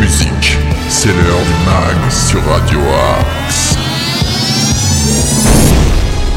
[0.00, 0.56] musique.
[0.88, 2.80] C'est l'heure du mag sur Radio
[3.20, 3.76] Axe.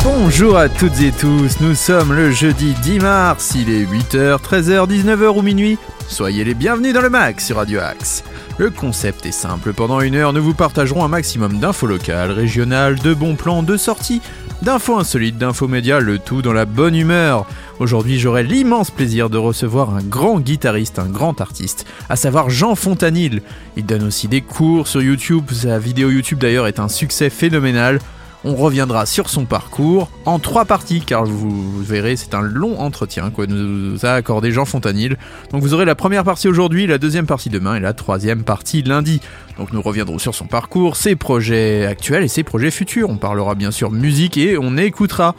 [0.03, 4.89] Bonjour à toutes et tous, nous sommes le jeudi 10 mars, il est 8h, 13h,
[4.89, 5.77] 19h ou minuit.
[6.09, 8.23] Soyez les bienvenus dans le mag sur Radio Axe.
[8.57, 12.99] Le concept est simple, pendant une heure nous vous partagerons un maximum d'infos locales, régionales,
[12.99, 14.21] de bons plans, de sorties,
[14.61, 17.45] d'infos insolites, d'infos médias, le tout dans la bonne humeur.
[17.79, 22.75] Aujourd'hui j'aurai l'immense plaisir de recevoir un grand guitariste, un grand artiste, à savoir Jean
[22.75, 23.41] Fontanil.
[23.75, 27.99] Il donne aussi des cours sur YouTube, sa vidéo YouTube d'ailleurs est un succès phénoménal.
[28.45, 33.31] On reviendra sur son parcours en trois parties, car vous verrez, c'est un long entretien
[33.31, 35.17] que nous a accordé Jean Fontanil.
[35.51, 38.81] Donc vous aurez la première partie aujourd'hui, la deuxième partie demain et la troisième partie
[38.81, 39.21] lundi.
[39.57, 43.09] Donc nous reviendrons sur son parcours, ses projets actuels et ses projets futurs.
[43.09, 45.35] On parlera bien sûr musique et on écoutera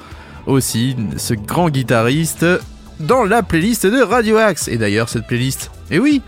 [0.46, 2.46] aussi ce grand guitariste
[3.00, 4.68] dans la playlist de Radio Axe.
[4.68, 6.22] Et d'ailleurs cette playlist, et oui,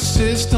[0.00, 0.53] sister.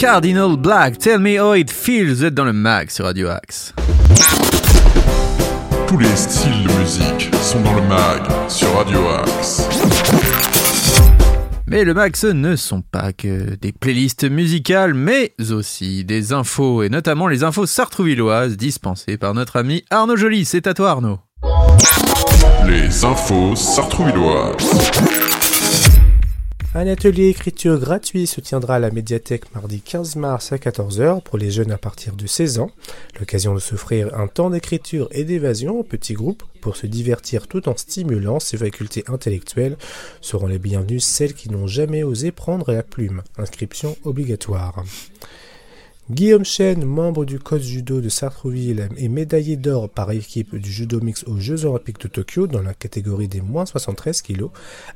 [0.00, 3.74] Cardinal Black, Tell Me How It Feels, vous êtes dans le mag sur Radio Axe.
[5.86, 9.68] Tous les styles de musique sont dans le mag sur Radio Axe.
[11.66, 16.82] Mais le mag, ce ne sont pas que des playlists musicales, mais aussi des infos,
[16.82, 20.46] et notamment les infos sartrouvilloises dispensées par notre ami Arnaud Joly.
[20.46, 21.18] C'est à toi Arnaud.
[22.66, 25.19] Les infos sartrouvilloises.
[26.72, 31.36] Un atelier écriture gratuit se tiendra à la médiathèque mardi 15 mars à 14h pour
[31.36, 32.70] les jeunes à partir de 16 ans.
[33.18, 37.68] L'occasion de s'offrir un temps d'écriture et d'évasion en petits groupes pour se divertir tout
[37.68, 39.76] en stimulant ses facultés intellectuelles
[40.20, 43.24] seront les bienvenues celles qui n'ont jamais osé prendre la plume.
[43.36, 44.84] Inscription obligatoire.
[46.10, 51.00] Guillaume Chen, membre du code judo de Sartrouville et médaillé d'or par équipe du judo
[51.00, 54.46] mix aux Jeux Olympiques de Tokyo dans la catégorie des moins 73 kg,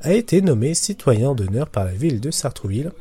[0.01, 2.91] a été nommé citoyen d'honneur par la ville de Sartrouville.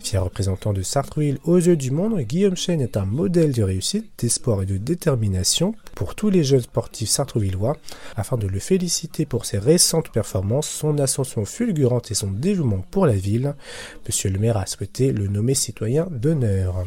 [0.00, 4.10] Fier représentant de Sartrouville aux yeux du monde, Guillaume Chen est un modèle de réussite,
[4.18, 7.78] d'espoir et de détermination pour tous les jeunes sportifs sartrouvillois.
[8.16, 13.06] Afin de le féliciter pour ses récentes performances, son ascension fulgurante et son dévouement pour
[13.06, 13.54] la ville,
[14.06, 16.84] Monsieur le maire a souhaité le nommer citoyen d'honneur.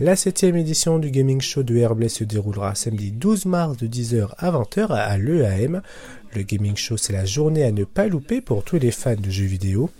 [0.00, 4.30] La septième édition du Gaming Show de Herblay se déroulera samedi 12 mars de 10h
[4.38, 5.82] à 20h à l'EAM.
[6.34, 9.30] Le Gaming Show, c'est la journée à ne pas louper pour tous les fans de
[9.30, 9.90] jeux vidéo.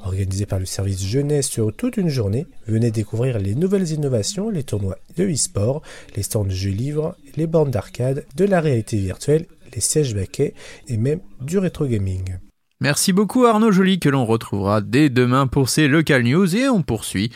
[0.00, 4.64] Organisé par le service jeunesse sur toute une journée, venez découvrir les nouvelles innovations, les
[4.64, 5.82] tournois de e-sport,
[6.16, 10.54] les stands de jeux livres, les bornes d'arcade, de la réalité virtuelle, les sièges baquets
[10.88, 12.38] et même du rétro gaming.
[12.80, 16.82] Merci beaucoup Arnaud Joly que l'on retrouvera dès demain pour ces local news et on
[16.82, 17.30] poursuit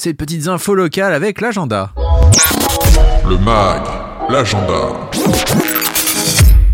[0.00, 1.92] ces petites infos locales avec l'agenda.
[3.28, 3.82] Le mag,
[4.30, 5.10] l'agenda.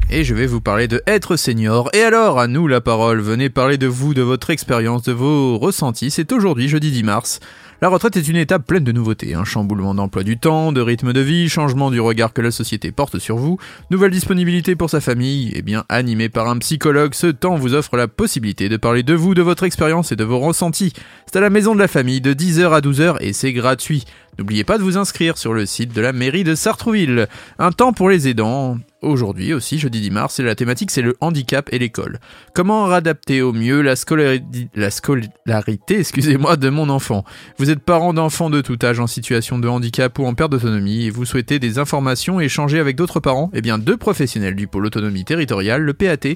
[0.09, 1.91] Et je vais vous parler de être senior.
[1.93, 3.21] Et alors, à nous la parole.
[3.21, 6.13] Venez parler de vous, de votre expérience, de vos ressentis.
[6.13, 7.41] C'est aujourd'hui, jeudi 10 mars.
[7.83, 11.13] La retraite est une étape pleine de nouveautés, un chamboulement d'emploi du temps, de rythme
[11.13, 13.59] de vie, changement du regard que la société porte sur vous,
[13.91, 17.99] nouvelle disponibilité pour sa famille, et bien animé par un psychologue, ce temps vous offre
[17.99, 20.95] la possibilité de parler de vous, de votre expérience et de vos ressentis.
[21.27, 24.05] C'est à la maison de la famille de 10h à 12h et c'est gratuit.
[24.39, 27.27] N'oubliez pas de vous inscrire sur le site de la mairie de Sartrouville.
[27.59, 28.79] Un temps pour les aidants.
[29.03, 32.19] Aujourd'hui aussi, jeudi 10 mars, la thématique c'est le handicap et l'école.
[32.55, 34.43] Comment adapter au mieux la, scolari-
[34.75, 37.25] la scolarité excusez-moi, de mon enfant?
[37.59, 41.05] Vous êtes parent d'enfants de tout âge en situation de handicap ou en perte d'autonomie
[41.05, 43.51] et vous souhaitez des informations et échanger avec d'autres parents?
[43.55, 46.35] Eh bien, deux professionnels du pôle autonomie territoriale, le PAT,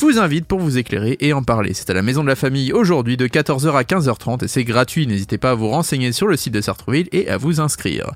[0.00, 1.72] vous invite pour vous éclairer et en parler.
[1.74, 5.06] C'est à la Maison de la Famille aujourd'hui de 14h à 15h30 et c'est gratuit.
[5.06, 8.10] N'hésitez pas à vous renseigner sur le site de Sartreville et à vous inscrire.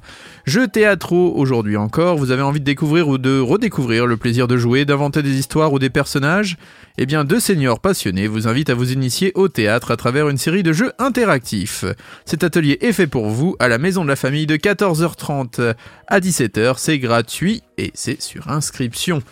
[0.46, 4.56] Jeux théâtraux aujourd'hui encore, vous avez envie de découvrir ou de redécouvrir le plaisir de
[4.56, 6.56] jouer, d'inventer des histoires ou des personnages?
[6.96, 10.38] Eh bien, deux seniors passionnés vous invitent à vous initier au théâtre à travers une
[10.38, 11.84] série de jeux interactifs.
[12.24, 15.74] Cet atelier est fait pour vous à la Maison de la Famille de 14h30
[16.06, 16.74] à 17h.
[16.78, 19.22] C'est gratuit et c'est sur inscription.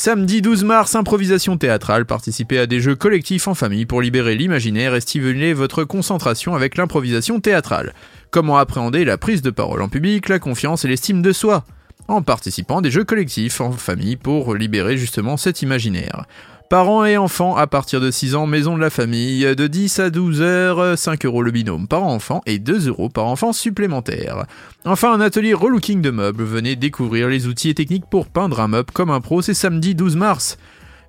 [0.00, 4.94] Samedi 12 mars, improvisation théâtrale, participez à des jeux collectifs en famille pour libérer l'imaginaire
[4.94, 7.94] et stimuler votre concentration avec l'improvisation théâtrale.
[8.30, 11.64] Comment appréhender la prise de parole en public, la confiance et l'estime de soi?
[12.06, 16.26] En participant à des jeux collectifs en famille pour libérer justement cet imaginaire.
[16.70, 20.10] Parents et enfants à partir de 6 ans, maison de la famille, de 10 à
[20.10, 24.44] 12 heures, 5 euros le binôme par enfant et 2 euros par enfant supplémentaire.
[24.84, 28.68] Enfin, un atelier relooking de meubles, venez découvrir les outils et techniques pour peindre un
[28.68, 30.58] meuble comme un pro, c'est samedi 12 mars.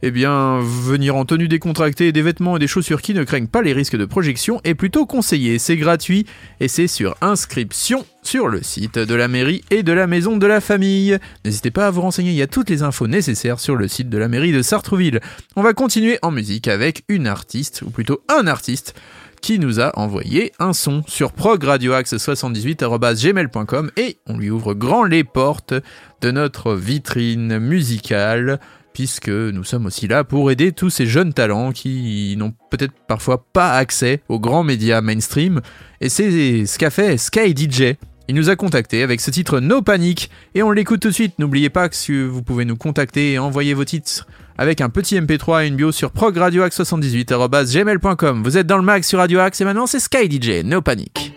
[0.02, 3.62] Eh bien, venir en tenue décontractée, des vêtements et des chaussures qui ne craignent pas
[3.62, 5.60] les risques de projection est plutôt conseillé.
[5.60, 6.26] C'est gratuit
[6.62, 10.48] et c'est sur inscription sur le site de la mairie et de la maison de
[10.48, 11.18] la famille.
[11.44, 14.08] N'hésitez pas à vous renseigner, il y a toutes les infos nécessaires sur le site
[14.08, 15.20] de la mairie de Sartrouville.
[15.58, 18.96] On va continuer en musique avec une artiste, ou plutôt un artiste,
[19.42, 25.74] qui nous a envoyé un son sur progradioaxe78.gmail.com et on lui ouvre grand les portes
[26.22, 28.62] de notre vitrine musicale
[29.00, 33.46] puisque nous sommes aussi là pour aider tous ces jeunes talents qui n'ont peut-être parfois
[33.54, 35.62] pas accès aux grands médias mainstream.
[36.02, 37.94] Et c'est ce qu'a fait Sky DJ.
[38.28, 41.40] Il nous a contacté avec ce titre No Panic et on l'écoute tout de suite.
[41.40, 44.28] N'oubliez pas que vous pouvez nous contacter et envoyer vos titres
[44.58, 48.44] avec un petit MP3 et une bio sur progradioaxe78.gmail.com.
[48.44, 51.29] Vous êtes dans le mag sur Radio Axe et maintenant c'est Sky DJ, No Panic.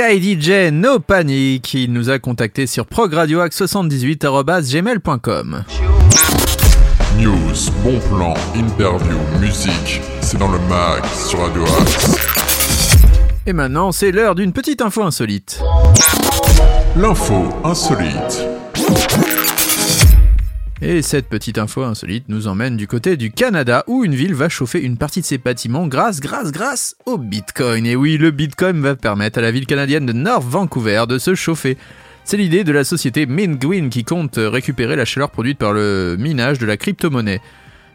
[0.00, 5.64] Sky DJ No Panic, il nous a contacté sur progradioax78.gmail.com.
[7.18, 10.00] News, bon plan, interview, musique.
[10.22, 12.16] C'est dans le mag sur Radio Axe.
[13.46, 15.62] Et maintenant, c'est l'heure d'une petite info insolite.
[16.96, 18.46] L'info insolite.
[20.82, 24.48] Et cette petite info insolite nous emmène du côté du Canada où une ville va
[24.48, 27.84] chauffer une partie de ses bâtiments grâce, grâce, grâce au Bitcoin.
[27.84, 31.34] Et oui, le Bitcoin va permettre à la ville canadienne de North Vancouver de se
[31.34, 31.76] chauffer.
[32.24, 36.58] C'est l'idée de la société MintGreen qui compte récupérer la chaleur produite par le minage
[36.58, 37.42] de la crypto-monnaie.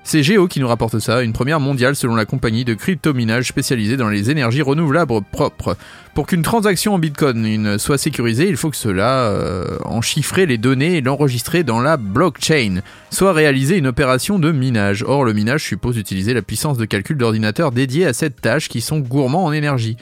[0.07, 3.97] C'est Géo qui nous rapporte ça, une première mondiale selon la compagnie de crypto-minage spécialisée
[3.97, 5.75] dans les énergies renouvelables propres.
[6.13, 10.59] Pour qu'une transaction en Bitcoin soit sécurisée, il faut que cela euh, en chiffrer les
[10.59, 15.03] données et l'enregistrer dans la blockchain, soit réaliser une opération de minage.
[15.07, 18.81] Or, le minage suppose utiliser la puissance de calcul d'ordinateurs dédiés à cette tâche qui
[18.81, 19.97] sont gourmands en énergie.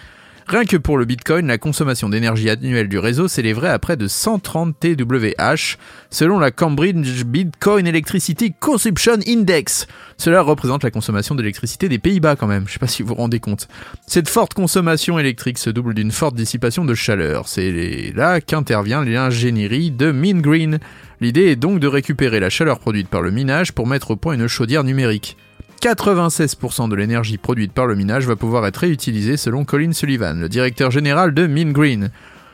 [0.47, 4.07] Rien que pour le Bitcoin, la consommation d'énergie annuelle du réseau s'élèverait à près de
[4.07, 5.77] 130 TWh,
[6.09, 9.87] selon la Cambridge Bitcoin Electricity Consumption Index.
[10.17, 13.15] Cela représente la consommation d'électricité des Pays-Bas quand même, je sais pas si vous vous
[13.15, 13.67] rendez compte.
[14.05, 17.47] Cette forte consommation électrique se double d'une forte dissipation de chaleur.
[17.47, 20.79] C'est là qu'intervient l'ingénierie de MinGreen.
[21.21, 24.33] L'idée est donc de récupérer la chaleur produite par le minage pour mettre au point
[24.33, 25.37] une chaudière numérique.
[25.83, 30.47] 96% de l'énergie produite par le minage va pouvoir être réutilisée selon Colin Sullivan, le
[30.47, 32.09] directeur général de MinGreen.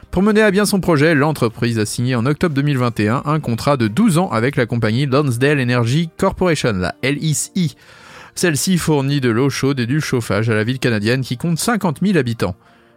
[0.09, 3.87] Pour mener à bien son projet, l'entreprise a signé en octobre 2021 un contrat de
[3.87, 7.75] 12 ans avec la compagnie Lonsdale Energy Corporation, la LEC.
[8.33, 11.99] Celle-ci fournit de l'eau chaude et du chauffage à la ville canadienne qui compte 50
[12.03, 12.55] 000 habitants.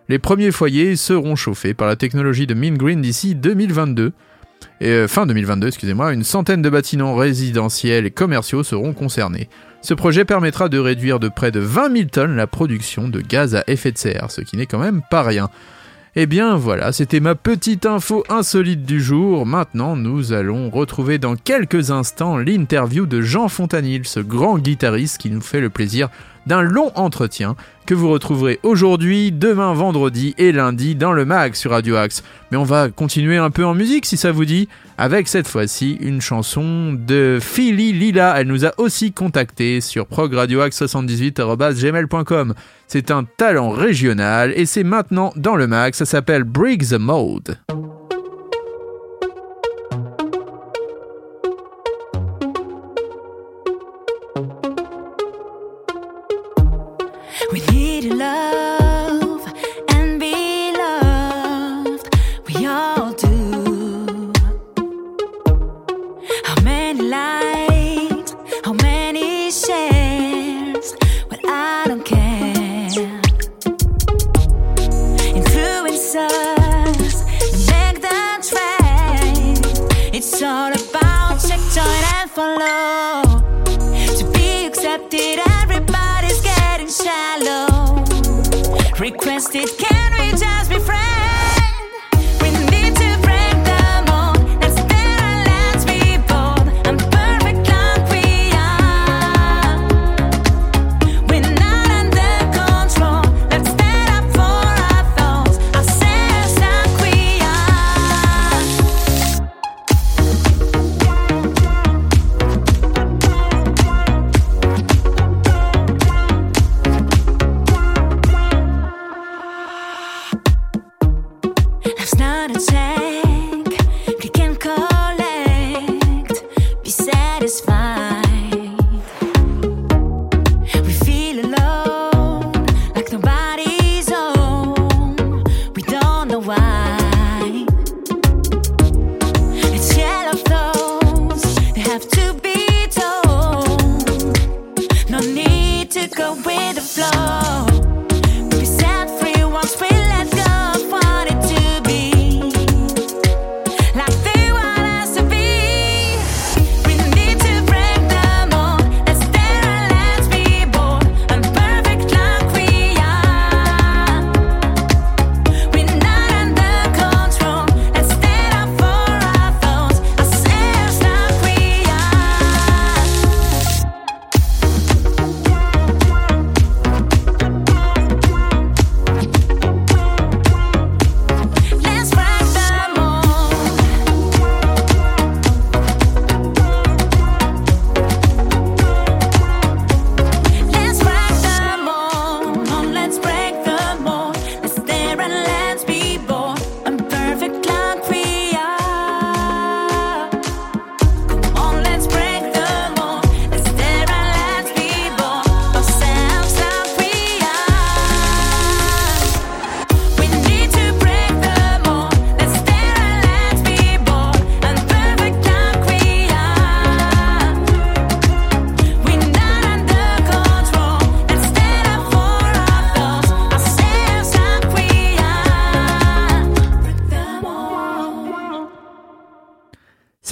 [0.08, 4.12] Les premiers foyers seront chauffés par la technologie de MinGreen d'ici 2022.
[4.80, 9.50] Et euh, fin 2022, excusez-moi, une centaine de bâtiments résidentiels et commerciaux seront concernés.
[9.82, 13.56] Ce projet permettra de réduire de près de 20 000 tonnes la production de gaz
[13.56, 15.50] à effet de serre, ce qui n'est quand même pas rien.
[16.14, 19.44] Eh bien voilà, c'était ma petite info insolite du jour.
[19.44, 25.30] Maintenant, nous allons retrouver dans quelques instants l'interview de Jean Fontanil, ce grand guitariste qui
[25.30, 26.10] nous fait le plaisir
[26.46, 31.72] d'un long entretien que vous retrouverez aujourd'hui, demain vendredi et lundi dans le mag sur
[31.72, 32.22] Radio Axe.
[32.50, 35.96] Mais on va continuer un peu en musique si ça vous dit, avec cette fois-ci
[36.00, 38.34] une chanson de Philly Lila.
[38.38, 42.54] Elle nous a aussi contacté sur progradioaxe78.gmail.com.
[42.86, 47.58] C'est un talent régional et c'est maintenant dans le mag, ça s'appelle Break the Mode.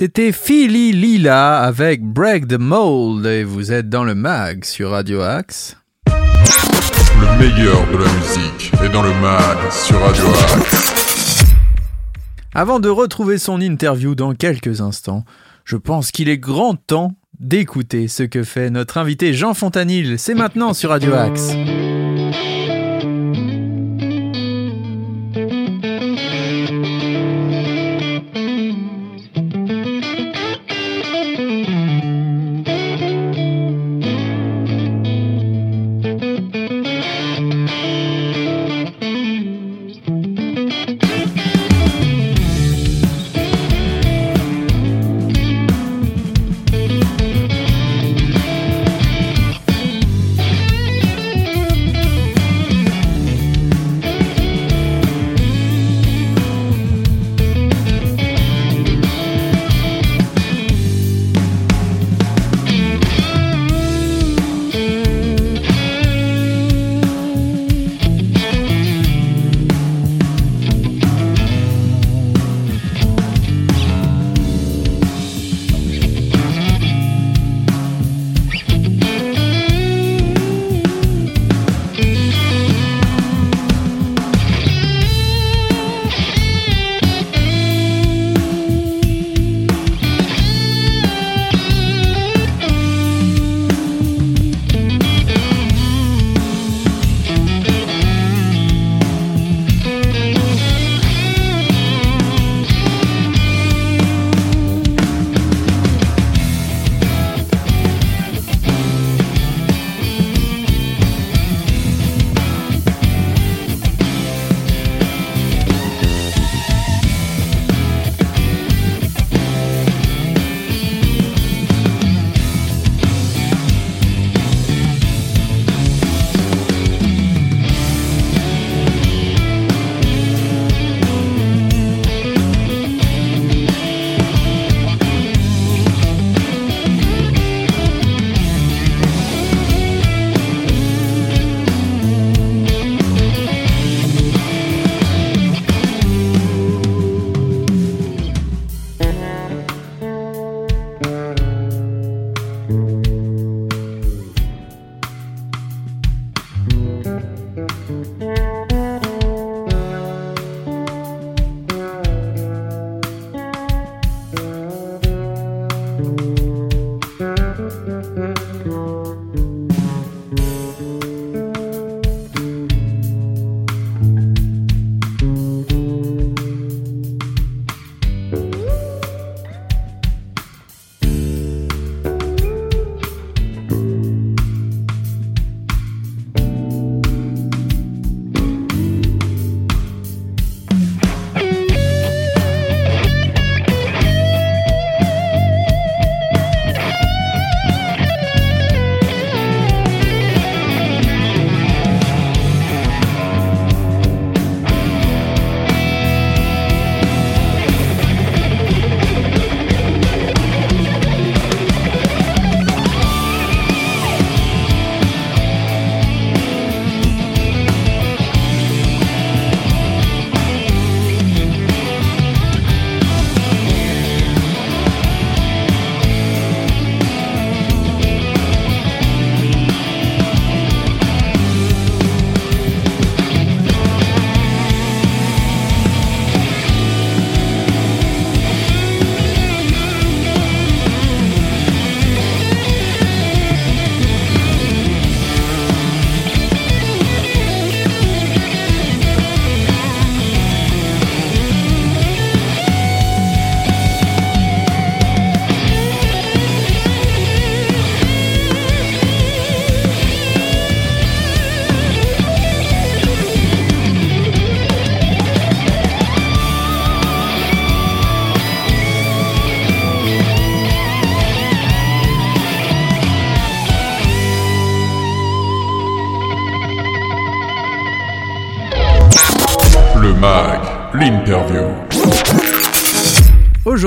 [0.00, 5.20] C'était Philly Lila avec Break the Mold et vous êtes dans le mag sur Radio
[5.20, 5.76] Axe.
[6.06, 11.44] Le meilleur de la musique est dans le mag sur Radio Axe.
[12.54, 15.26] Avant de retrouver son interview dans quelques instants,
[15.66, 20.18] je pense qu'il est grand temps d'écouter ce que fait notre invité Jean Fontanil.
[20.18, 21.52] C'est maintenant sur Radio Axe.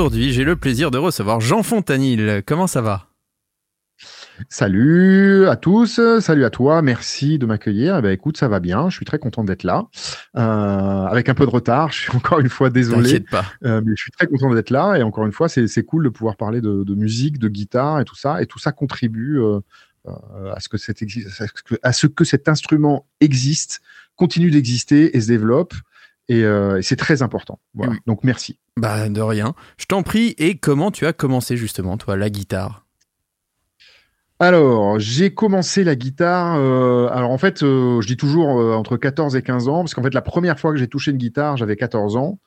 [0.03, 2.43] Aujourd'hui, j'ai le plaisir de recevoir Jean Fontanil.
[2.45, 3.07] Comment ça va?
[4.49, 7.95] Salut à tous, salut à toi, merci de m'accueillir.
[7.99, 9.85] Eh ben, écoute, ça va bien, je suis très content d'être là.
[10.35, 10.41] Euh,
[11.05, 13.45] avec un peu de retard, je suis encore une fois désolé, pas.
[13.63, 14.95] euh, mais je suis très content d'être là.
[14.97, 18.03] Et encore une fois, c'est cool de pouvoir parler de, de musique, de guitare et
[18.03, 18.41] tout ça.
[18.41, 19.61] Et tout ça contribue euh,
[20.05, 23.79] à, ce que cet exi- à ce que- à ce que cet instrument existe,
[24.17, 25.73] continue d'exister et se développe.
[26.29, 27.59] Et, euh, et c'est très important.
[27.73, 27.93] Voilà.
[28.07, 28.59] Donc merci.
[28.77, 29.53] Bah, de rien.
[29.77, 30.35] Je t'en prie.
[30.37, 32.83] Et comment tu as commencé justement, toi, la guitare?
[34.39, 36.57] Alors, j'ai commencé la guitare.
[36.57, 39.93] euh, alors, en fait, euh, je dis toujours euh, entre 14 et 15 ans, parce
[39.93, 42.39] qu'en fait, la première fois que j'ai touché une guitare, j'avais 14 ans.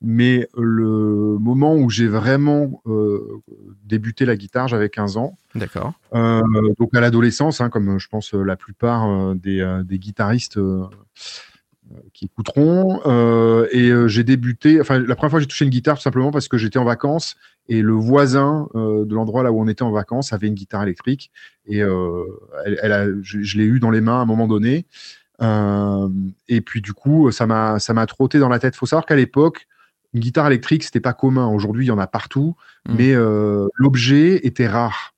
[0.00, 2.82] Mais le moment où j'ai vraiment
[3.84, 5.38] débuté la guitare, j'avais 15 ans.
[5.54, 5.92] D'accord.
[6.12, 10.58] Donc, à l'adolescence, hein, comme je pense la plupart des, des guitaristes
[12.12, 13.00] qui écouteront.
[13.06, 14.80] Euh, et euh, j'ai débuté.
[14.80, 17.36] Enfin, la première fois j'ai touché une guitare, tout simplement parce que j'étais en vacances
[17.68, 20.82] et le voisin euh, de l'endroit là où on était en vacances avait une guitare
[20.82, 21.30] électrique
[21.66, 24.86] et elle, elle a, je, je l'ai eu dans les mains à un moment donné.
[26.48, 28.76] Et puis du coup, ça m'a ça m'a trotté dans la tête.
[28.76, 29.66] Faut savoir qu'à l'époque,
[30.12, 31.48] une guitare électrique c'était pas commun.
[31.48, 32.56] Aujourd'hui, il y en a partout,
[32.88, 32.94] Mm.
[32.98, 33.14] mais
[33.74, 35.11] l'objet était rare.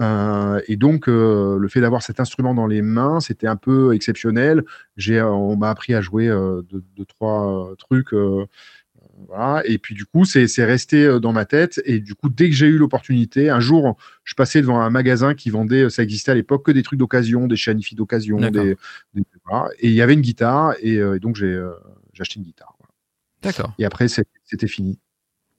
[0.00, 3.94] Euh, et donc, euh, le fait d'avoir cet instrument dans les mains, c'était un peu
[3.94, 4.64] exceptionnel.
[4.96, 8.12] J'ai, euh, on m'a appris à jouer euh, deux, deux, trois trucs.
[9.28, 9.62] voilà.
[9.66, 11.80] Et puis du coup, c'est c'est resté dans ma tête.
[11.84, 15.34] Et du coup, dès que j'ai eu l'opportunité, un jour, je passais devant un magasin
[15.34, 18.64] qui vendait, ça existait à l'époque, que des trucs d'occasion, des chianifis d'occasion, D'accord.
[18.64, 18.76] des,
[19.14, 19.68] des- voilà.
[19.78, 20.74] et il y avait une guitare.
[20.80, 21.62] Et, et donc j'ai
[22.12, 22.74] j'ai acheté une guitare.
[22.78, 22.92] voilà.
[23.42, 23.74] D'accord.
[23.78, 24.98] Et après, c'était fini.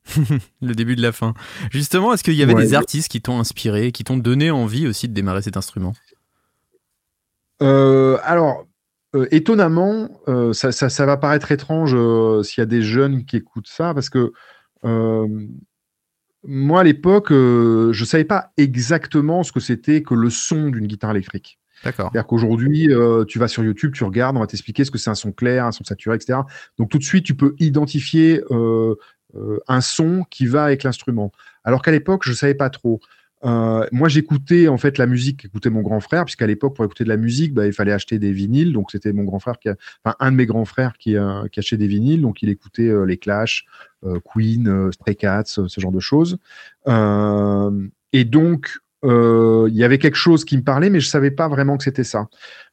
[0.61, 1.33] Le début de la fin.
[1.71, 2.63] Justement, est-ce qu'il y avait Ouais.
[2.63, 5.93] des artistes qui t'ont inspiré, qui t'ont donné envie aussi de démarrer cet instrument?
[7.61, 8.65] Euh, alors,
[9.15, 11.91] euh, étonnamment, euh, ça, ça, ça va paraître étrange
[12.45, 14.31] s'il y a des jeunes qui écoutent ça, parce que
[16.47, 21.11] moi, à l'époque, je savais pas exactement ce que c'était que le son d'une guitare
[21.11, 21.59] électrique.
[21.83, 22.09] D'accord.
[22.11, 25.09] C'est-à-dire qu'aujourd'hui, euh, tu vas sur YouTube, tu regardes, on va t'expliquer ce que c'est
[25.09, 26.39] un son clair, un son saturé, etc.
[26.77, 28.95] Donc tout de suite, tu peux identifier euh,
[29.67, 31.31] un son qui va avec l'instrument.
[31.63, 32.99] Alors qu'à l'époque, je savais pas trop.
[33.43, 37.03] Euh, moi, j'écoutais en fait la musique qu'écoutait mon grand frère, puisqu'à l'époque, pour écouter
[37.03, 38.73] de la musique, bah, il fallait acheter des vinyles.
[38.73, 41.43] Donc c'était mon grand frère qui, a, enfin un de mes grands frères qui, euh,
[41.55, 42.21] achetait des vinyles.
[42.21, 43.65] Donc il écoutait euh, les Clash,
[44.03, 46.37] euh, Queen, euh, Stray Cats, euh, ce genre de choses.
[46.87, 51.31] Euh, et donc euh, il y avait quelque chose qui me parlait, mais je savais
[51.31, 52.27] pas vraiment que c'était ça.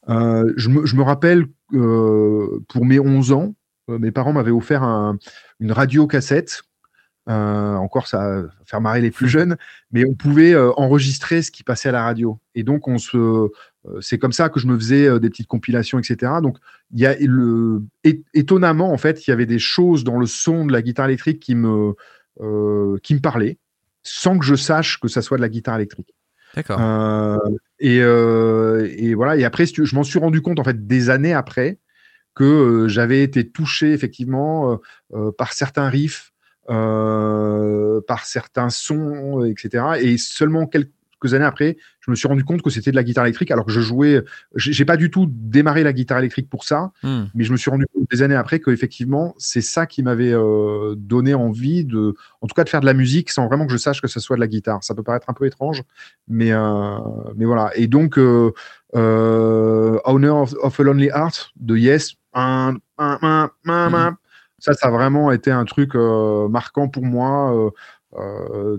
[0.08, 3.61] Euh, je, me, rappelle euh, pour mes 11 ans, euh,
[3.98, 5.18] mes parents m'avaient offert un,
[5.60, 6.62] une radio cassette.
[7.28, 9.56] Euh, encore, ça faire marrer les plus jeunes,
[9.92, 12.40] mais on pouvait euh, enregistrer ce qui passait à la radio.
[12.54, 15.46] Et donc, on se, euh, c'est comme ça que je me faisais euh, des petites
[15.46, 16.32] compilations, etc.
[16.42, 16.58] Donc,
[16.92, 17.82] il y a le,
[18.34, 21.40] étonnamment, en fait, il y avait des choses dans le son de la guitare électrique
[21.40, 21.94] qui me,
[22.40, 23.58] euh, qui me parlaient,
[24.02, 26.14] sans que je sache que ça soit de la guitare électrique.
[26.54, 26.78] D'accord.
[26.80, 27.38] Euh,
[27.78, 29.36] et, euh, et voilà.
[29.36, 31.78] Et après, je m'en suis rendu compte en fait des années après
[32.34, 34.76] que euh, j'avais été touché effectivement euh,
[35.14, 36.32] euh, par certains riffs,
[36.66, 39.84] par certains sons, etc.
[40.00, 40.90] Et seulement quelques
[41.34, 43.72] années après, je me suis rendu compte que c'était de la guitare électrique, alors que
[43.72, 44.22] je jouais.
[44.56, 47.24] J'ai pas du tout démarré la guitare électrique pour ça, Hmm.
[47.34, 50.32] mais je me suis rendu compte des années après que effectivement c'est ça qui m'avait
[50.32, 53.72] euh, donné envie de, en tout cas de faire de la musique sans vraiment que
[53.72, 54.82] je sache que ce soit de la guitare.
[54.84, 55.82] Ça peut paraître un peu étrange,
[56.28, 56.98] mais euh,
[57.36, 57.70] mais voilà.
[57.76, 58.52] Et donc euh,
[58.94, 64.18] euh, Owner of, of a Lonely Heart de Yes, un, un, un, un, un.
[64.58, 67.72] ça ça a vraiment été un truc marquant pour moi.
[68.18, 68.78] euh,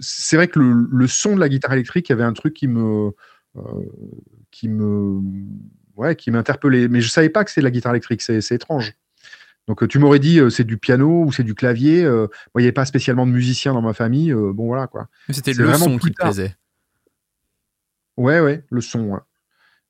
[0.00, 2.54] c'est vrai que le, le son de la guitare électrique, il y avait un truc
[2.54, 3.12] qui me
[3.56, 3.60] euh,
[4.50, 5.20] qui me
[5.96, 6.88] ouais, qui m'interpellait.
[6.88, 8.94] Mais je savais pas que c'est de la guitare électrique, c'est étrange.
[9.68, 12.04] Donc euh, tu m'aurais dit euh, c'est du piano ou c'est du clavier.
[12.04, 14.32] euh, il n'y avait pas spécialement de musiciens dans ma famille.
[14.32, 15.08] euh, bon voilà quoi.
[15.30, 16.54] C'était le son qui te plaisait.
[18.16, 19.00] Ouais ouais, le son.
[19.10, 19.20] ouais.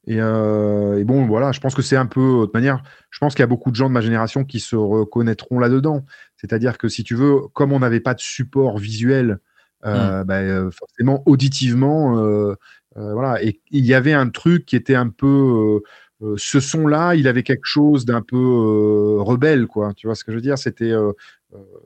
[0.08, 2.82] Et, et bon voilà, je pense que c'est un peu de manière.
[3.10, 6.04] Je pense qu'il y a beaucoup de gens de ma génération qui se reconnaîtront là-dedans.
[6.36, 9.40] C'est-à-dire que si tu veux, comme on n'avait pas de support visuel,
[9.86, 12.54] euh, bah, euh, forcément auditivement, euh,
[12.94, 13.42] voilà.
[13.42, 15.80] Et il y avait un truc qui était un peu
[16.22, 19.92] euh, ce son-là, il avait quelque chose d'un peu euh, rebelle, quoi.
[19.94, 20.58] Tu vois ce que je veux dire?
[20.58, 21.12] C'était, euh,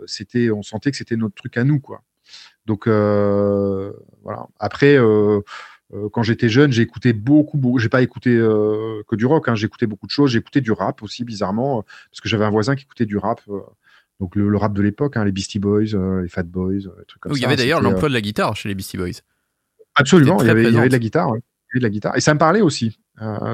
[0.06, 2.02] c'était, on sentait que c'était notre truc à nous, quoi.
[2.66, 4.46] Donc voilà.
[4.60, 4.96] Après,
[6.12, 9.66] quand j'étais jeune, j'ai écouté beaucoup, beaucoup j'ai pas écouté que du rock, hein, j'ai
[9.66, 10.30] écouté beaucoup de choses.
[10.30, 13.40] J'ai écouté du rap aussi, bizarrement, parce que j'avais un voisin qui écoutait du rap.
[14.20, 17.04] Donc le, le rap de l'époque, hein, les Beastie Boys, euh, les Fat Boys, euh,
[17.08, 17.38] trucs comme ça.
[17.38, 19.20] il y avait d'ailleurs euh, l'emploi de la guitare chez les Beastie Boys.
[19.94, 20.88] Absolument, il y, avait, il y avait présente.
[20.88, 21.30] de la guitare.
[21.30, 21.38] ouais.
[21.38, 22.16] Il y avait de la guitare.
[22.16, 22.98] Et ça me parlait aussi.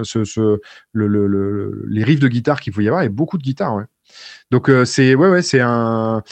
[0.03, 0.59] ce, ce,
[0.93, 3.39] le, le, le- les riffs de guitare qu'il pouvait y avoir, il y avait beaucoup
[3.39, 3.75] de guitare.
[3.75, 3.85] Ouais.
[4.51, 6.23] Donc c'est ouais ouais c'est un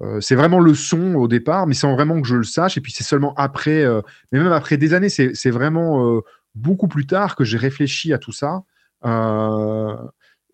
[0.00, 2.76] euh, c'est vraiment le son au départ, mais sans vraiment que je le sache.
[2.76, 4.00] Et puis c'est seulement après, euh,
[4.32, 6.20] mais même après des années, c'est vraiment euh,
[6.54, 8.62] beaucoup plus tard que j'ai réfléchi à tout ça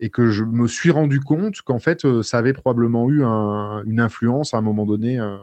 [0.01, 3.83] et que je me suis rendu compte qu'en fait euh, ça avait probablement eu un-
[3.85, 5.37] une influence à un moment donné euh,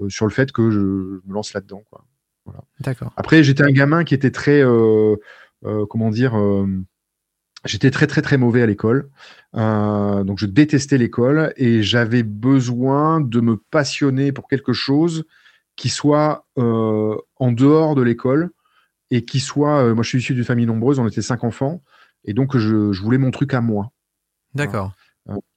[0.00, 1.82] euh, sur le fait que je, je me lance là-dedans.
[1.90, 2.04] Quoi.
[2.80, 3.12] D'accord.
[3.16, 5.16] Après, j'étais un gamin qui était très, euh,
[5.64, 6.34] euh, comment dire,
[7.64, 9.08] j'étais très très très mauvais à l'école.
[9.54, 15.24] Donc je détestais l'école et j'avais besoin de me passionner pour quelque chose
[15.76, 18.50] qui soit en dehors de l'école
[19.10, 19.94] et qui soit.
[19.94, 21.82] moi, je suis issu d'une famille nombreuse, on était cinq enfants
[22.24, 23.92] et donc je, je voulais mon truc à moi
[24.54, 24.92] D'accord.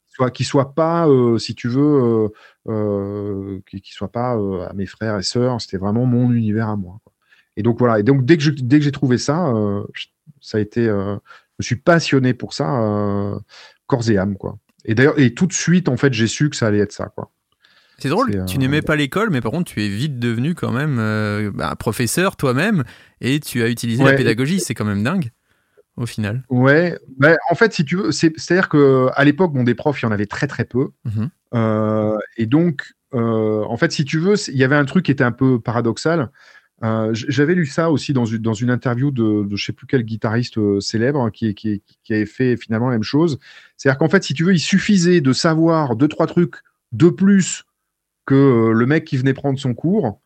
[0.07, 2.29] soit qui soit pas euh, si tu veux euh,
[2.69, 6.69] euh, qui, qui soit pas euh, à mes frères et sœurs c'était vraiment mon univers
[6.69, 7.13] à moi quoi.
[7.55, 10.07] et donc voilà et donc dès que je- dès que j'ai trouvé ça euh, je-
[10.41, 13.37] ça a été euh, je me suis passionné pour ça euh,
[13.85, 16.55] corps et âme quoi et d'ailleurs et tout de suite en fait j'ai su que
[16.55, 17.29] ça allait être ça quoi
[17.99, 20.53] C'est drôle, C'est, euh, tu n'aimais pas l'école, mais par contre, tu es vite devenu
[20.55, 22.83] quand même euh, bah, professeur toi-même
[23.21, 24.59] et tu as utilisé la pédagogie.
[24.59, 25.31] C'est quand même dingue,
[25.97, 26.43] au final.
[26.49, 29.63] ouais ben, en fait si tu veux c'est c'est à dire que à l'époque bon
[29.63, 31.29] des profs il y en avait très très peu Mhm.
[31.53, 35.11] Euh, et donc, euh, en fait, si tu veux, il y avait un truc qui
[35.11, 36.29] était un peu paradoxal.
[36.83, 39.87] Euh, J'avais lu ça aussi dans une, dans une interview de, de je sais plus
[39.87, 43.39] quel guitariste célèbre hein, qui, qui, qui avait fait finalement la même chose.
[43.77, 46.55] C'est-à-dire qu'en fait, si tu veux, il suffisait de savoir deux, trois trucs
[46.91, 47.63] de plus
[48.25, 50.19] que le mec qui venait prendre son cours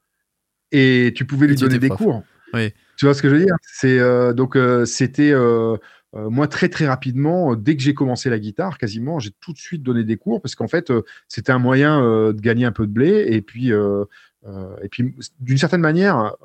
[0.72, 2.00] et tu pouvais lui Et donner des prof.
[2.00, 2.24] cours.
[2.54, 2.74] Oui.
[2.98, 3.56] Tu vois ce que je veux dire?
[3.62, 5.78] C'est euh, donc euh, c'était euh,
[6.14, 9.82] moi très très rapidement dès que j'ai commencé la guitare, quasiment j'ai tout de suite
[9.82, 10.92] donné des cours parce qu'en fait
[11.28, 15.80] c'était un moyen de gagner un peu de blé et puis et puis d'une certaine
[15.82, 16.36] manière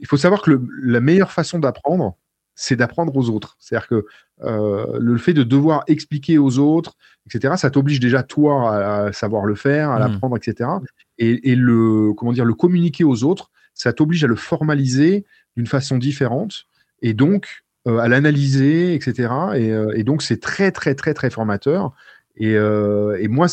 [0.00, 2.16] il faut savoir que le- la meilleure façon d'apprendre
[2.56, 3.56] c'est d'apprendre aux autres.
[3.58, 4.06] C'est-à-dire que
[4.44, 6.94] euh, le fait de devoir expliquer aux autres,
[7.26, 10.00] etc., ça t'oblige déjà toi à, à savoir le faire, à Mhm.
[10.12, 10.70] l'apprendre, etc.
[11.18, 15.24] Et, et le comment dire le communiquer aux autres, ça t'oblige à le formaliser
[15.56, 16.66] d'une façon différente
[17.02, 19.30] et donc euh, à l'analyser, etc.
[19.56, 21.92] Et, euh, et donc c'est très très très très formateur.
[22.36, 23.46] Et, euh, et moi,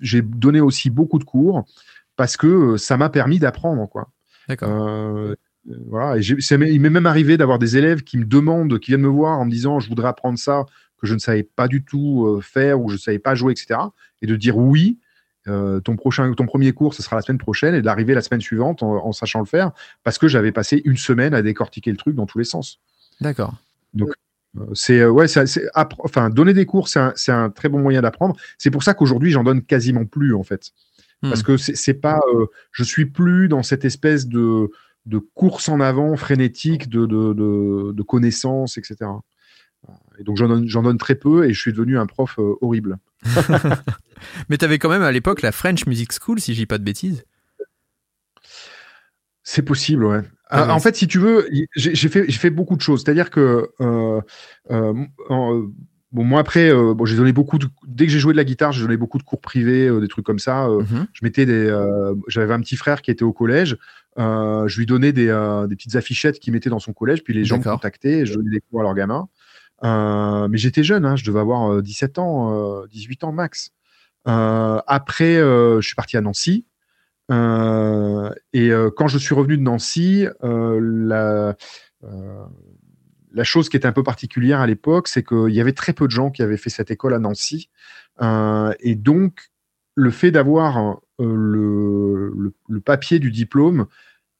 [0.00, 1.64] j'ai donné aussi beaucoup de cours
[2.16, 4.08] parce que ça m'a permis d'apprendre, quoi.
[4.48, 5.34] D'accord.
[5.86, 9.02] Voilà, et ça il m'est même arrivé d'avoir des élèves qui me demandent, qui viennent
[9.02, 10.64] me voir en me disant je voudrais apprendre ça
[11.00, 13.78] que je ne savais pas du tout faire ou je ne savais pas jouer, etc.
[14.22, 14.98] Et de dire oui,
[15.48, 18.40] euh, ton prochain, ton premier cours, ce sera la semaine prochaine, et d'arriver la semaine
[18.40, 19.72] suivante en, en sachant le faire,
[20.04, 22.80] parce que j'avais passé une semaine à décortiquer le truc dans tous les sens.
[23.20, 23.54] D'accord.
[23.98, 24.06] Euh,
[24.74, 25.44] C'est euh, ouais, c'est,
[25.98, 28.36] enfin donner des cours, c'est un, c'est un très bon moyen d'apprendre.
[28.58, 30.72] C'est pour ça qu'aujourd'hui j'en donne quasiment plus en fait,
[31.22, 31.44] parce Hmm.
[31.44, 34.70] que c'est, c'est pas, euh, je suis plus dans cette espèce de
[35.06, 39.10] de course en avant frénétique de de, de, de connaissances, etc.
[40.18, 42.98] Et donc j'en donne, très peu et je suis devenu un prof euh, horrible.
[44.48, 46.78] Mais tu avais quand même à l'époque la French Music School, si je dis pas
[46.78, 47.24] de bêtises.
[49.44, 50.20] C'est possible, ouais.
[50.48, 53.02] Ah Ah, en fait, si tu veux, j'ai fait, beaucoup de choses.
[53.02, 54.20] C'est-à-dire que, euh,
[54.70, 54.94] euh,
[55.28, 55.62] en-
[56.12, 58.44] bon, moi après, euh, bon, j'ai donné beaucoup de, dès que j'ai joué de la
[58.44, 60.68] guitare, j'ai donné beaucoup de cours privés, des trucs comme ça.
[60.68, 61.06] Mhm.
[61.12, 61.74] je mettais des,
[62.28, 63.76] j'avais un petit frère qui était au collège.
[64.18, 65.26] je lui donnais des,
[65.68, 68.34] des petites affichettes qu'il mettait dans son collège, puis les gens me contactaient et je
[68.34, 69.28] donnais des cours à leurs gamins.
[69.84, 73.70] Euh, mais j'étais jeune, hein, je devais avoir euh, 17 ans, euh, 18 ans max.
[74.28, 76.66] Euh, après, euh, je suis parti à Nancy.
[77.30, 81.56] Euh, et euh, quand je suis revenu de Nancy, euh, la,
[82.04, 82.44] euh,
[83.32, 86.06] la chose qui était un peu particulière à l'époque, c'est qu'il y avait très peu
[86.06, 87.70] de gens qui avaient fait cette école à Nancy.
[88.20, 89.50] Euh, et donc,
[89.94, 93.86] le fait d'avoir euh, le, le, le papier du diplôme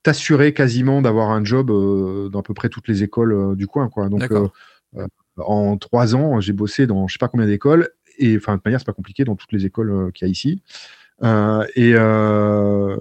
[0.03, 3.67] t'assurait quasiment d'avoir un job euh, dans à peu près toutes les écoles euh, du
[3.67, 3.89] coin.
[3.89, 4.09] Quoi.
[4.09, 4.49] Donc, euh,
[4.97, 5.07] euh,
[5.39, 7.89] en trois ans, j'ai bossé dans je sais pas combien d'écoles.
[8.19, 10.31] Et enfin, de manière, c'est pas compliqué dans toutes les écoles euh, qu'il y a
[10.31, 10.63] ici.
[11.23, 12.97] Euh, et, euh,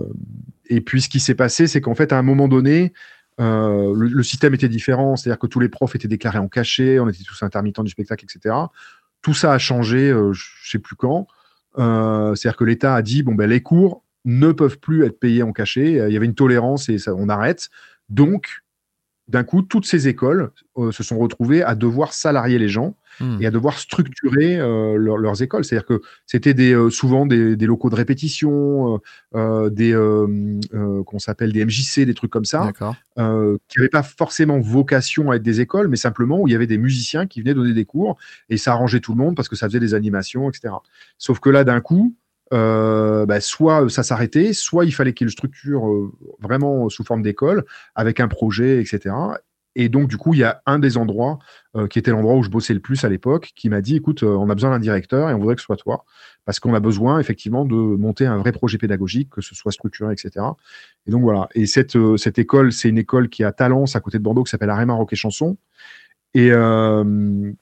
[0.68, 2.94] et puis, ce qui s'est passé, c'est qu'en fait, à un moment donné,
[3.38, 5.16] le, système était différent.
[5.16, 8.26] C'est-à-dire que tous les profs étaient déclarés en cachet, on était tous intermittents du spectacle,
[8.26, 8.56] etc.
[9.22, 11.28] Tout ça a changé, euh, je sais plus quand.
[11.76, 15.54] C'est-à-dire que l'État a dit bon, ben, les cours ne peuvent plus être payés en
[15.54, 15.94] cachet.
[15.94, 17.70] Il y avait une tolérance et ça, on arrête.
[18.10, 18.62] Donc,
[19.32, 23.38] d'un coup, toutes ces écoles euh, se sont retrouvées à devoir salarier les gens Hmm.
[23.42, 25.66] et à devoir structurer euh, leur- leurs écoles.
[25.66, 29.00] C'est-à-dire que c'était des, euh, souvent des, des locaux de répétition,
[29.70, 29.94] des
[31.06, 32.72] qu'on s'appelle des MJC, des trucs comme ça,
[33.18, 36.68] qui n'avaient pas forcément vocation à être des écoles, mais simplement où il y avait
[36.68, 38.18] des musiciens qui venaient donner des cours
[38.50, 40.74] et ça arrangeait tout le monde parce que ça faisait des animations, etc.
[41.18, 42.16] Sauf que là, d'un coup,
[42.54, 47.66] euh, bah, soit ça s'arrêtait, soit il fallait qu'il structure euh, vraiment sous forme d'école
[47.96, 49.16] avec un projet, etc.
[49.76, 51.40] et donc, du coup, il y a un des endroits
[51.78, 54.24] euh, qui était l'endroit où je bossais le plus à l'époque, qui m'a dit, écoute,
[54.24, 56.04] euh, on a besoin d'un directeur et on voudrait que ce soit toi,
[56.44, 60.12] parce qu'on a besoin effectivement de monter un vrai projet pédagogique, que ce soit structuré,
[60.12, 60.46] etc.
[61.08, 61.48] Et donc voilà.
[61.56, 64.24] Et cette, euh, cette école, c'est une école qui est à Talence, à côté de
[64.24, 65.56] Bordeaux, qui s'appelle Aréma Rock et Chanson.
[66.34, 67.54] Et euh,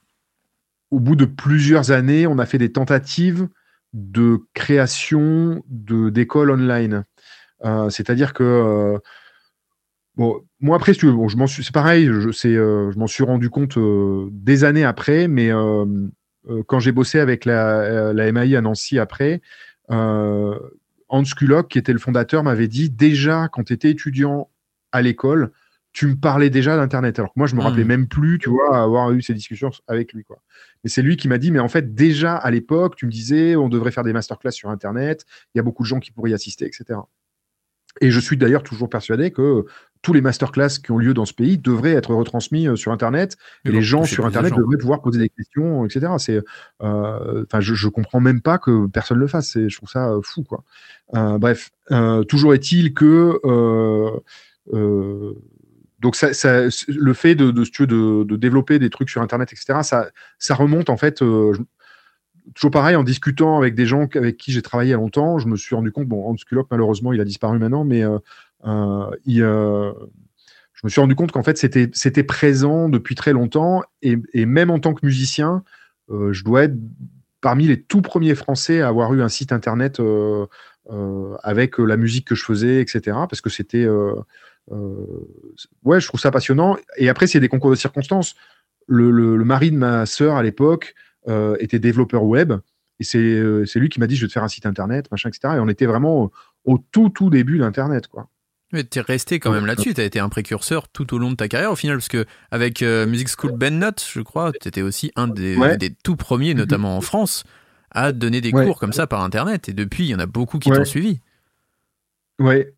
[0.90, 3.48] au bout de plusieurs années, on a fait des tentatives
[3.92, 7.04] de création de d'écoles online.
[7.64, 8.98] Euh, C'est-à-dire que euh,
[10.16, 13.78] Bon, moi après, je m'en suis, c'est pareil, je, euh, m'en suis rendu compte
[14.30, 15.50] des années après, mais
[16.66, 19.40] quand j'ai bossé avec la, la MAI à Nancy après,
[19.88, 24.50] Hans Kulok, qui était le fondateur, m'avait dit déjà quand tu étais étudiant
[24.92, 25.52] à l'école,
[25.92, 27.18] tu me parlais déjà d'Internet.
[27.18, 30.12] Alors que moi, je me rappelais même plus, tu vois, avoir eu ces discussions avec
[30.12, 30.40] lui, quoi.
[30.84, 33.56] Mais c'est lui qui m'a dit, mais en fait, déjà à l'époque, tu me disais,
[33.56, 35.24] on devrait faire des masterclass sur Internet,
[35.54, 37.00] il y a beaucoup de gens qui pourraient y assister, etc.
[38.00, 39.64] Et je suis d'ailleurs toujours persuadé que
[40.02, 43.36] tous les masterclass qui ont lieu dans ce pays devraient être retransmis euh, sur Internet
[43.64, 44.58] et les gens sur Internet gens.
[44.58, 46.12] devraient pouvoir poser des questions, etc.
[46.18, 46.40] C'est,
[46.82, 49.58] euh, je, je comprends même pas que personne le fasse.
[49.58, 50.64] Je trouve ça euh, fou, quoi.
[51.14, 53.40] Euh, bref, euh, toujours est-il que
[56.00, 59.80] donc le fait de, développer des trucs sur Internet, etc.
[60.38, 61.22] Ça, remonte en fait.
[61.22, 61.52] euh,
[62.54, 65.76] toujours pareil, en discutant avec des gens avec qui j'ai travaillé longtemps, je me suis
[65.76, 68.18] rendu compte, bon, Hans Kulok, malheureusement, il a disparu maintenant, mais euh,
[68.66, 74.46] euh, je me suis rendu compte qu'en fait, c'était présent depuis très longtemps, et, et
[74.46, 75.62] même en tant que musicien,
[76.08, 76.76] je dois être
[77.42, 80.00] parmi les tout premiers Français à avoir eu un site internet
[81.42, 83.00] avec la musique que je faisais, etc.
[83.28, 83.86] Parce que c'était,
[85.84, 86.76] ouais, je trouve ça passionnant.
[86.96, 88.34] Et après, c'est des concours de circonstances.
[88.86, 90.94] Le, le- le mari de ma sœur à l'époque
[91.28, 92.52] euh, était développeur web.
[92.98, 95.10] Et c'est euh, c'est lui qui m'a dit je vais te faire un site internet,
[95.10, 95.54] machin, etc.
[95.56, 96.30] Et on était vraiment
[96.64, 98.28] au tout, tout début d'Internet, quoi.
[98.72, 101.48] Mais t'es resté quand même là-dessus, t'as été un précurseur tout au long de ta
[101.48, 105.10] carrière au final, parce que avec euh, Music School Ben Not, je crois, t'étais aussi
[105.16, 105.76] un des, Ouais.
[105.76, 107.42] des tout premiers, notamment en France,
[107.90, 108.64] à donner des Ouais.
[108.66, 109.68] cours comme ça par internet.
[109.68, 110.76] Et depuis, il y en a beaucoup qui Ouais.
[110.76, 111.18] t'ont suivi.
[112.38, 112.72] Ouais.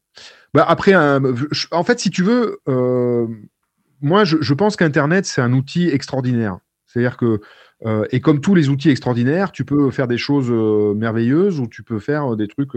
[0.54, 3.26] Bah après, un- je- en fait, si tu veux, euh,
[4.00, 6.58] moi, je, je pense qu'Internet, c'est un outil extraordinaire.
[6.86, 7.40] C'est-à-dire que,
[7.86, 11.66] euh, et comme tous les outils extraordinaires, tu peux faire des choses euh, merveilleuses ou
[11.66, 12.72] tu peux faire des trucs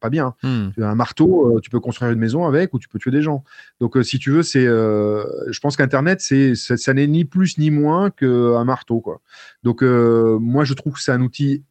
[0.00, 0.34] pas bien.
[0.42, 0.70] Hmm.
[0.74, 3.22] Tu as un marteau, tu peux construire une maison avec ou tu peux tuer des
[3.22, 3.44] gens.
[3.80, 7.70] Donc, si tu veux, c'est, je pense qu'Internet, c'est, ça, ça n'est ni plus ni
[7.70, 9.20] moins qu'un marteau, quoi.
[9.62, 11.62] Donc, moi, je trouve que c'est un outil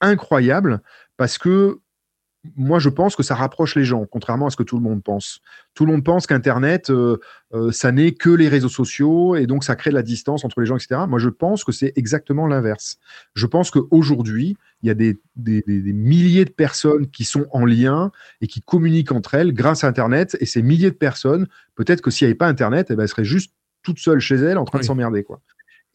[0.00, 0.82] incroyable
[1.16, 1.78] parce que
[2.56, 5.02] moi, je pense que ça rapproche les gens, contrairement à ce que tout le monde
[5.02, 5.40] pense.
[5.74, 7.18] Tout le monde pense qu'Internet, euh,
[7.54, 10.60] euh, ça n'est que les réseaux sociaux et donc ça crée de la distance entre
[10.60, 11.00] les gens, etc.
[11.08, 12.98] Moi, je pense que c'est exactement l'inverse.
[13.34, 17.46] Je pense qu'aujourd'hui, il y a des, des- des- des milliers de personnes qui sont
[17.52, 20.36] en lien et qui communiquent entre elles grâce à Internet.
[20.40, 23.08] Et ces milliers de personnes, peut-être que s'il n'y avait pas Internet, eh ben, elles
[23.08, 25.22] seraient juste toutes seules chez elles en train de s'emmerder.
[25.24, 25.40] quoi.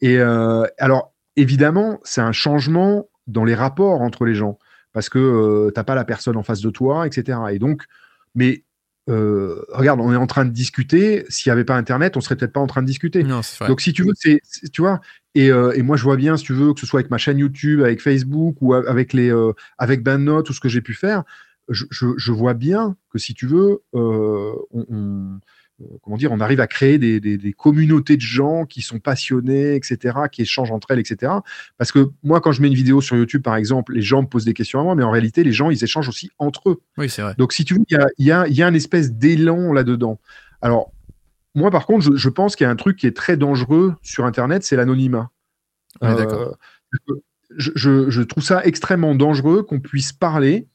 [0.00, 4.58] Et euh, alors, évidemment, c'est un changement dans les rapports entre les gens
[4.92, 7.38] parce que euh, t'as pas la personne en face de toi, etc.
[7.52, 7.84] Et donc,
[8.34, 8.64] mais
[9.10, 11.24] euh, regarde, on est en train de discuter.
[11.28, 13.24] S'il n'y avait pas Internet, on serait peut-être pas en train de discuter.
[13.24, 13.40] Non.
[13.66, 14.40] Donc, si tu veux, c'est,
[14.72, 15.00] tu vois,
[15.34, 17.18] et, euh, et moi, je vois bien, si tu veux, que ce soit avec ma
[17.18, 20.94] chaîne YouTube, avec Facebook ou avec les, euh, avec BandNote ou ce que j'ai pu
[20.94, 21.24] faire,
[21.68, 25.40] je, je, je vois bien que si tu veux, on, on-
[26.02, 29.74] comment dire, on arrive à créer des, des, des communautés de gens qui sont passionnés,
[29.74, 31.32] etc., qui échangent entre elles, etc.
[31.78, 34.26] Parce que moi, quand je mets une vidéo sur YouTube, par exemple, les gens me
[34.26, 36.80] posent des questions à moi, mais en réalité, les gens, ils échangent aussi entre eux.
[36.98, 37.34] Oui, c'est vrai.
[37.38, 40.18] Donc, si tu veux, il y a, y a, y a un espèce d'élan là-dedans.
[40.60, 40.92] Alors,
[41.54, 43.94] moi, par contre, je, je pense qu'il y a un truc qui est très dangereux
[44.02, 45.30] sur Internet, c'est l'anonymat.
[47.58, 50.66] Je, je- je trouve ça extrêmement dangereux qu'on puisse parler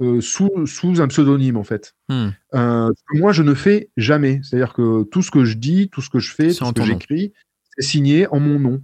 [0.00, 1.94] euh, sous, sous un pseudonyme, en fait.
[2.08, 2.28] Hmm.
[2.54, 4.40] Euh, moi, je ne fais jamais.
[4.42, 6.84] C'est-à-dire que tout ce que je dis, tout ce que je fais, tout ce que
[6.84, 7.32] j'écris,
[7.76, 8.82] c'est signé en mon nom.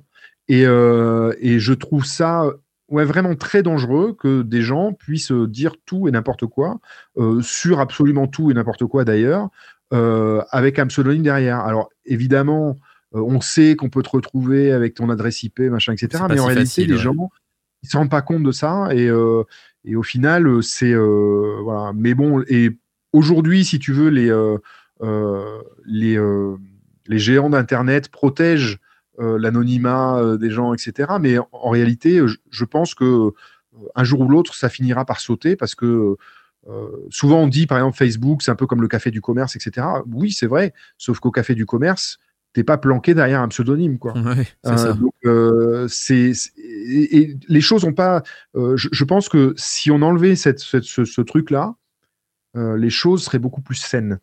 [0.49, 2.47] Et, euh, et je trouve ça
[2.89, 6.81] ouais, vraiment très dangereux que des gens puissent dire tout et n'importe quoi,
[7.41, 9.49] sur absolument tout et n'importe quoi d'ailleurs,
[9.91, 11.61] avec un pseudonyme derrière.
[11.61, 12.77] Alors évidemment,
[13.13, 16.25] on sait qu'on peut te retrouver avec ton adresse IP, machin, etc.
[16.29, 17.01] Mais en si réalité, facile, les ouais.
[17.01, 17.31] gens
[17.85, 19.45] ils se rendent pas compte de ça et, euh,
[19.85, 21.93] et au final, euh, c'est euh, voilà.
[21.95, 22.71] Mais bon, et
[23.13, 24.59] aujourd'hui, si tu veux, les euh,
[25.85, 26.19] les
[27.07, 28.79] les géants d'internet protègent
[29.19, 31.13] l'anonymat des gens, etc.
[31.21, 32.21] Mais en, réalité,
[32.51, 33.33] je, pense que
[33.95, 36.17] un jour ou l'autre, ça finira par sauter parce que
[37.11, 39.87] souvent on dit, par exemple, Facebook, c'est un peu comme le café du commerce, etc.
[40.11, 42.19] Oui, c'est vrai, sauf qu'au café du commerce,
[42.55, 44.15] t'es pas planqué derrière un pseudonyme, quoi.
[44.25, 48.23] Ouais, c'est Euh, donc, euh, c'est, c'est- et, et les choses ont pas.
[48.57, 51.75] euh, je, je pense que si on enlevait cette, cette- ce, ce truc-là,
[52.57, 54.21] euh, les choses seraient beaucoup plus saines.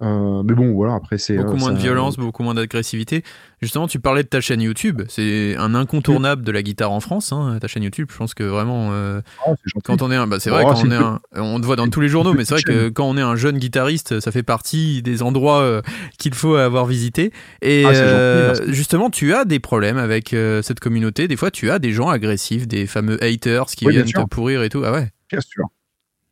[0.00, 1.36] Euh, mais bon, voilà, après, c'est.
[1.36, 3.24] Beaucoup euh, moins de violence, beaucoup moins d'agressivité.
[3.60, 5.02] Justement, tu parlais de ta chaîne YouTube.
[5.08, 7.32] C'est un incontournable de la guitare en France.
[7.32, 9.62] hein, ta chaîne YouTube, je pense que vraiment, euh, gentil.
[9.82, 11.66] quand on est un, bah, c'est vrai, Oh, quand c'est on est un, on te
[11.66, 14.20] voit dans tous les journaux, mais c'est vrai que quand on est un jeune guitariste,
[14.20, 15.82] ça fait partie des endroits euh,
[16.18, 17.32] qu'il faut avoir visité.
[17.60, 21.26] Et Ah, gentil, euh, justement, tu as des problèmes avec euh, cette communauté.
[21.26, 24.62] Des fois, tu as des gens agressifs, des fameux haters qui Oui, viennent te pourrir
[24.62, 24.82] et tout.
[24.84, 25.10] Ah ouais.
[25.28, 25.64] Bien sûr.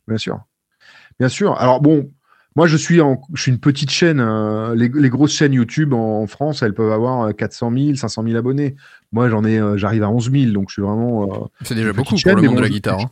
[0.07, 0.39] Bien sûr.
[1.19, 1.59] Bien sûr.
[1.59, 2.09] Alors bon,
[2.57, 4.19] moi je suis en, je suis une petite chaîne.
[4.19, 7.95] euh, les, les grosses chaînes YouTube en, en France, elles peuvent avoir euh, 400 000,
[7.95, 8.75] 500 000 abonnés.
[9.13, 11.23] Moi j'en ai, euh, j'arrive à 11 000, donc je suis vraiment.
[11.43, 12.99] euh, C'est déjà beaucoup pour le chaîne, monde de bon, la je- guitare.
[12.99, 13.11] hein.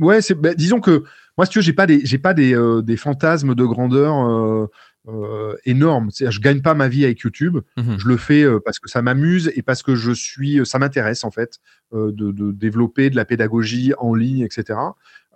[0.00, 1.02] Ouais, c'est, bah, disons que
[1.36, 2.54] moi, si tu veux, j'ai pas des, j'ai pas des,
[2.84, 4.68] des fantasmes de grandeur
[5.08, 6.00] euh, euh.
[6.10, 7.58] C'est-à-dire, je gagne pas ma vie avec YouTube.
[7.76, 7.98] Mhm.
[7.98, 11.24] Je le fais euh, parce que ça m'amuse et parce que je suis, ça m'intéresse
[11.24, 11.58] en fait
[11.92, 14.78] euh, de, de développer de la pédagogie en ligne, etc.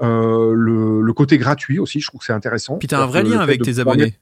[0.03, 2.79] Euh, le, le côté gratuit aussi, je trouve que c'est intéressant.
[2.79, 4.19] Puis t'as un vrai lien avec tes abonnés.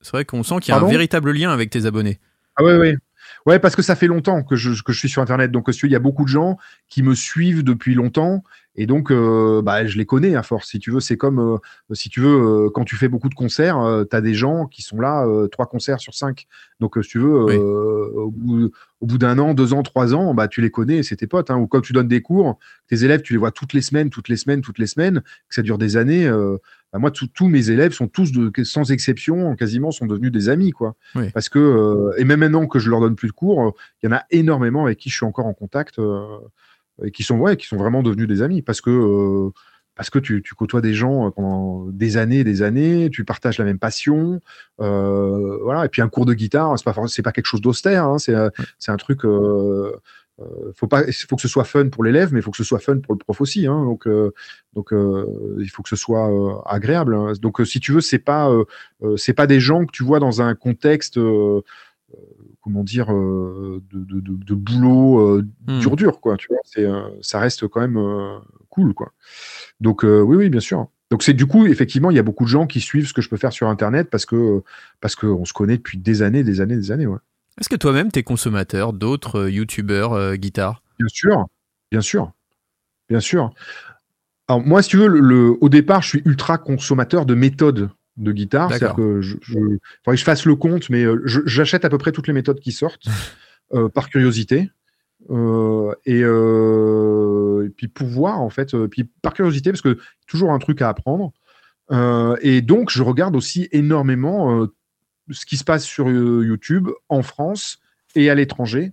[0.00, 2.18] C'est vrai qu'on sent qu'il y a un véritable lien avec tes abonnés.
[2.56, 2.96] Ah ouais, ouais.
[3.46, 5.50] Ouais, parce que ça fait longtemps que je, que je suis sur Internet.
[5.50, 6.58] Donc, euh, il y a beaucoup de gens
[6.88, 8.44] qui me suivent depuis longtemps.
[8.74, 10.70] Et donc, euh, bah, je les connais à force.
[10.70, 11.58] Si tu veux, c'est comme, euh,
[11.94, 13.78] si tu veux, euh, quand tu fais beaucoup de concerts,
[14.10, 16.46] tu as des gens qui sont là trois concerts sur cinq.
[16.80, 17.56] Donc, si tu veux, Oui.
[17.56, 18.30] au
[19.06, 21.50] bout, d'un an, deux ans, trois ans, bah, tu les connais, c'est tes potes.
[21.50, 21.58] Hein.
[21.58, 22.58] Ou quand tu donnes des cours,
[22.88, 25.54] tes élèves, tu les vois toutes les semaines, toutes les semaines, toutes les semaines, que
[25.54, 26.26] ça dure des années.
[26.92, 30.48] bah, moi, tous- tous mes élèves sont tous, de, sans exception, quasiment, sont devenus des
[30.48, 30.94] amis, quoi.
[31.14, 31.30] Oui.
[31.34, 34.16] Parce que, et même maintenant que je leur donne plus de cours, il y en
[34.16, 35.98] a énormément avec qui je suis encore en contact
[37.04, 39.50] et qui sont, ouais, qui sont vraiment devenus des amis parce que, euh,
[39.94, 43.24] parce que tu, tu côtoies des gens euh, pendant des années et des années, tu
[43.24, 44.40] partages la même passion,
[44.80, 45.84] euh, voilà.
[45.84, 48.34] Et puis un cours de guitare, c'est pas, c'est pas quelque chose d'austère, hein, c'est,
[48.78, 49.24] c'est un truc.
[49.24, 49.92] Euh,
[50.74, 52.64] faut pas, il faut que ce soit fun pour l'élève, mais il faut que ce
[52.64, 53.66] soit fun pour le prof aussi.
[53.66, 54.32] Hein, donc, euh,
[54.74, 57.14] donc, euh, il faut que ce soit euh, agréable.
[57.14, 57.32] hein.
[57.40, 58.50] Donc, si tu veux, c'est pas,
[59.16, 61.18] c'est pas des gens que tu vois dans un contexte,
[62.62, 65.78] comment dire, euh, de, de, de, de boulot euh, Hmm.
[65.78, 66.36] dur dur, quoi.
[66.36, 67.98] Tu vois, c'est, euh, ça reste quand même
[68.70, 69.12] cool, quoi.
[69.80, 70.88] Donc, oui, oui, bien sûr.
[71.10, 73.20] Donc, c'est du coup, effectivement, il y a beaucoup de gens qui suivent ce que
[73.20, 74.62] je peux faire sur Internet parce que,
[75.00, 77.18] parce qu'on se connaît depuis des années, des années, des années, ouais.
[77.60, 81.46] Est-ce que toi-même, t'es consommateur d'autres youtubeurs euh, guitare Bien sûr,
[81.90, 82.32] bien sûr,
[83.10, 83.52] bien sûr.
[84.48, 87.90] Alors moi, si tu veux, le, le- au départ, je suis ultra consommateur de méthodes
[88.16, 88.70] de guitare.
[88.70, 91.98] C'est-à-dire que je, je, faudrait que je fasse le compte, mais euh, j'achète à peu
[91.98, 93.06] près toutes les méthodes qui sortent
[93.74, 94.70] euh, par curiosité.
[95.30, 100.50] Euh, et, euh, et puis pour voir en fait, puis par curiosité parce que toujours
[100.50, 101.32] un truc à apprendre.
[102.40, 104.66] Et donc je regarde aussi énormément
[105.30, 107.80] ce qui se passe sur YouTube en France
[108.14, 108.92] et à l'étranger.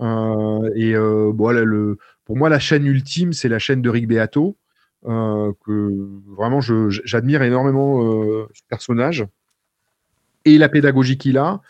[0.00, 4.56] Et bon, là, le, pour moi, la chaîne ultime, c'est la chaîne de Rick Beato,
[5.04, 9.26] que vraiment j'admire énormément euh, ce personnage
[10.44, 11.60] et la pédagogie qu'il a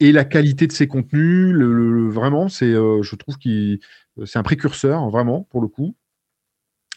[0.00, 1.52] et la qualité de ses contenus.
[1.52, 3.80] Le, vraiment, c'est, euh, je trouve qu'il
[4.24, 5.94] c'est un précurseur, vraiment, pour le coup.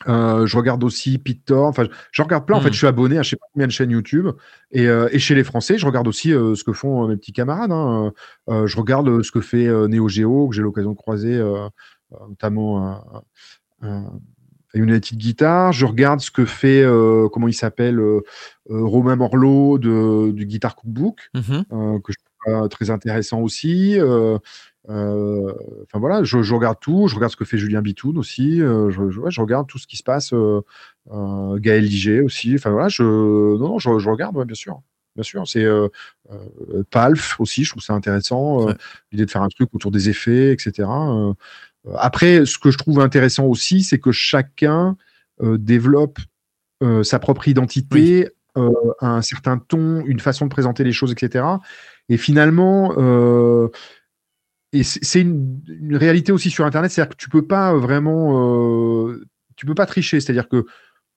[0.08, 2.58] Euh, je regarde aussi Thorne, enfin, je regarde plein.
[2.58, 4.30] En fait, je suis abonné à je sais pas combien de chaînes YouTube.
[4.72, 7.18] Et, euh, et chez les Français, je regarde aussi euh, ce que font euh, mes
[7.18, 7.72] petits camarades.
[7.72, 8.12] hein.
[8.50, 11.36] Euh, je regarde euh, ce que fait euh, Neo Geo, que j'ai l'occasion de croiser,
[11.36, 11.68] euh,
[12.14, 13.02] euh, notamment
[14.74, 15.72] United Guitar.
[15.74, 18.22] Je regarde ce que fait, euh, comment il s'appelle, euh,
[18.70, 22.02] euh, Romain Morlot de, du Guitar Cookbook Mhm.
[22.02, 23.98] que je trouve très intéressant aussi.
[24.88, 27.08] Enfin voilà, je, je regarde tout.
[27.08, 28.58] Je regarde ce que fait Julien Bitoun aussi.
[28.58, 30.34] je, je- ouais, je regarde tout ce qui se passe.
[31.10, 32.56] Gaël Liger aussi.
[32.56, 34.82] Enfin voilà, je, non, non, je, je regarde, ouais, bien sûr.
[35.16, 35.90] Bien sûr, c'est euh,
[36.32, 38.62] euh, Palf aussi, je trouve ça intéressant.
[38.62, 38.74] euh, Ouais.
[39.12, 40.88] L'idée de faire un truc autour des effets, etc.
[41.88, 44.98] Euh, après, ce que je trouve intéressant aussi, c'est que chacun
[45.42, 46.20] euh, développe
[46.84, 48.30] euh, sa propre identité,
[49.00, 51.46] un certain ton, une façon de présenter les choses, etc.
[52.10, 52.94] Et finalement,
[54.74, 59.08] et c'est une, une réalité aussi sur Internet, c'est-à-dire que tu peux pas vraiment,
[59.56, 60.66] tu peux pas tricher, c'est-à-dire que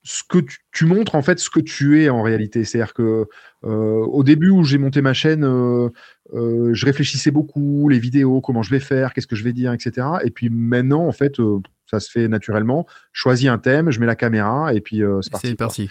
[0.05, 2.64] ce que tu, tu montres en fait ce que tu es en réalité.
[2.64, 3.26] C'est-à-dire que
[3.64, 5.88] euh, au début où j'ai monté ma chaîne, euh,
[6.34, 9.72] euh, je réfléchissais beaucoup les vidéos, comment je vais faire, qu'est-ce que je vais dire,
[9.72, 10.07] etc.
[10.22, 11.59] Et puis maintenant en fait, euh,
[11.90, 12.86] ça se fait naturellement.
[13.12, 15.48] Je choisis un thème, je mets la caméra et puis euh, c'est parti.
[15.48, 15.90] C'est parti.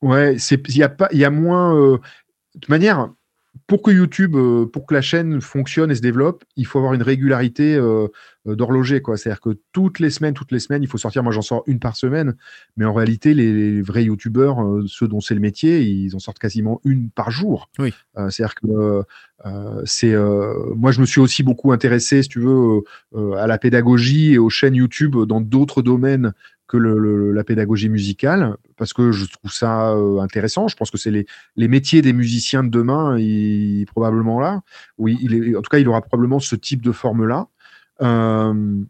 [0.00, 0.36] ouais.
[0.68, 1.98] Il y a pas il y a moins euh,
[2.54, 3.10] de manière
[3.66, 6.94] pour que YouTube euh, pour que la chaîne fonctionne et se développe, il faut avoir
[6.94, 8.08] une régularité euh,
[8.48, 11.42] euh, d'horloger c'est-à-dire que toutes les semaines toutes les semaines, il faut sortir moi j'en
[11.42, 12.36] sors une par semaine,
[12.76, 16.18] mais en réalité les, les vrais youtubeurs euh, ceux dont c'est le métier, ils en
[16.18, 17.68] sortent quasiment une par jour.
[17.78, 17.92] Oui.
[18.16, 19.02] Euh, c'est-à-dire que
[19.84, 20.14] c'est
[20.76, 22.82] moi je me suis aussi beaucoup intéressé si tu veux
[23.36, 26.32] à la pédagogie et aux chaînes YouTube dans d'autres domaines
[26.68, 30.68] que la pédagogie musicale, parce que je trouve ça euh, intéressant.
[30.68, 34.60] Je pense que c'est les, les métiers des musiciens de demain, il, probablement là.
[34.98, 35.16] Oui,
[35.56, 37.48] en tout cas, il aura probablement ce type de forme-là.
[38.02, 38.82] Euh,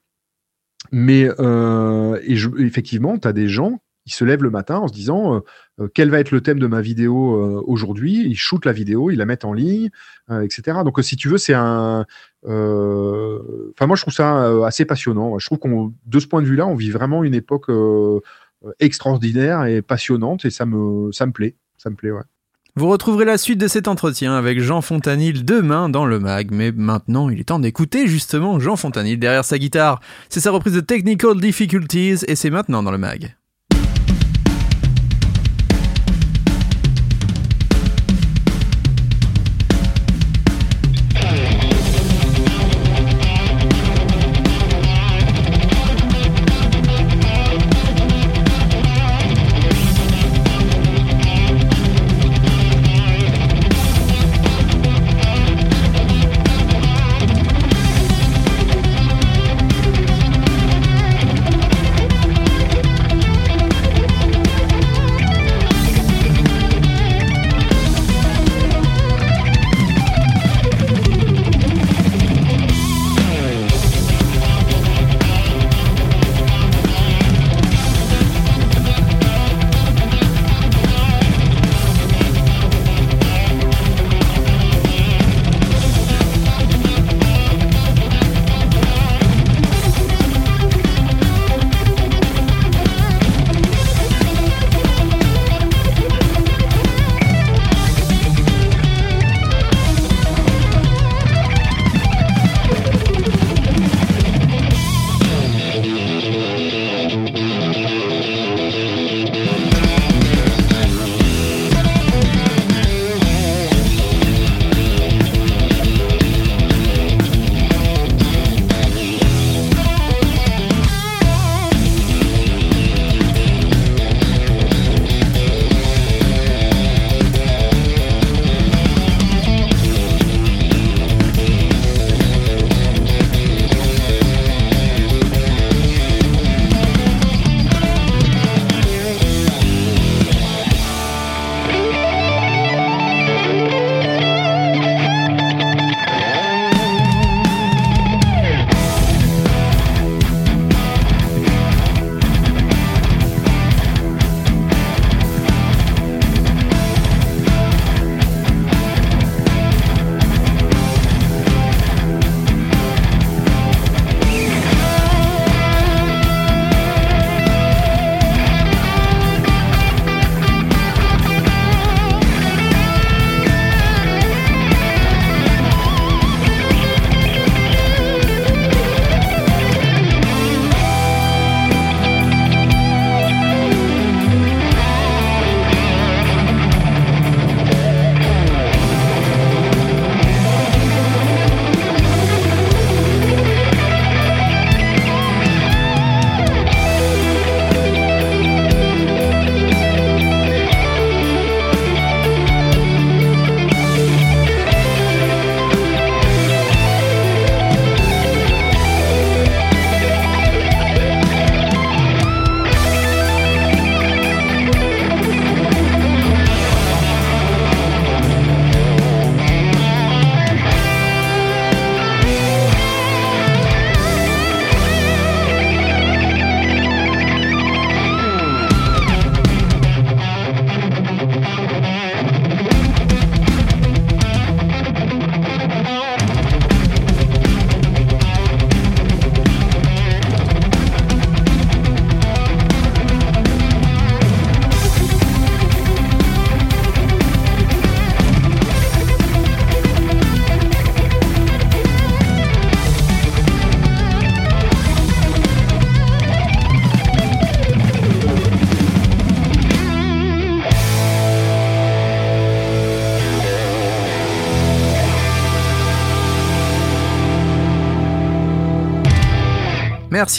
[0.91, 4.92] mais euh, et effectivement, tu as des gens qui se lèvent le matin en se
[4.92, 5.40] disant euh,
[5.80, 8.24] euh, quel va être le thème de ma vidéo euh, aujourd'hui?
[8.26, 9.90] Ils shootent la vidéo, ils la mettent en ligne,
[10.30, 10.78] etc.
[10.84, 12.06] Donc, si tu veux, c'est un.
[12.44, 15.38] Enfin, moi, je trouve ça assez passionnant.
[15.38, 17.70] Je trouve qu'on, de ce point de vue-là, on vit vraiment une époque
[18.80, 21.56] extraordinaire et passionnante, et ça me, ça me plaît.
[21.76, 22.22] Ça me plaît, ouais.
[22.78, 26.70] Vous retrouverez la suite de cet entretien avec Jean Fontanil demain dans le mag, mais
[26.70, 30.00] maintenant il est temps d'écouter justement Jean Fontanil derrière sa guitare.
[30.28, 33.34] C'est sa reprise de Technical Difficulties et c'est maintenant dans le mag.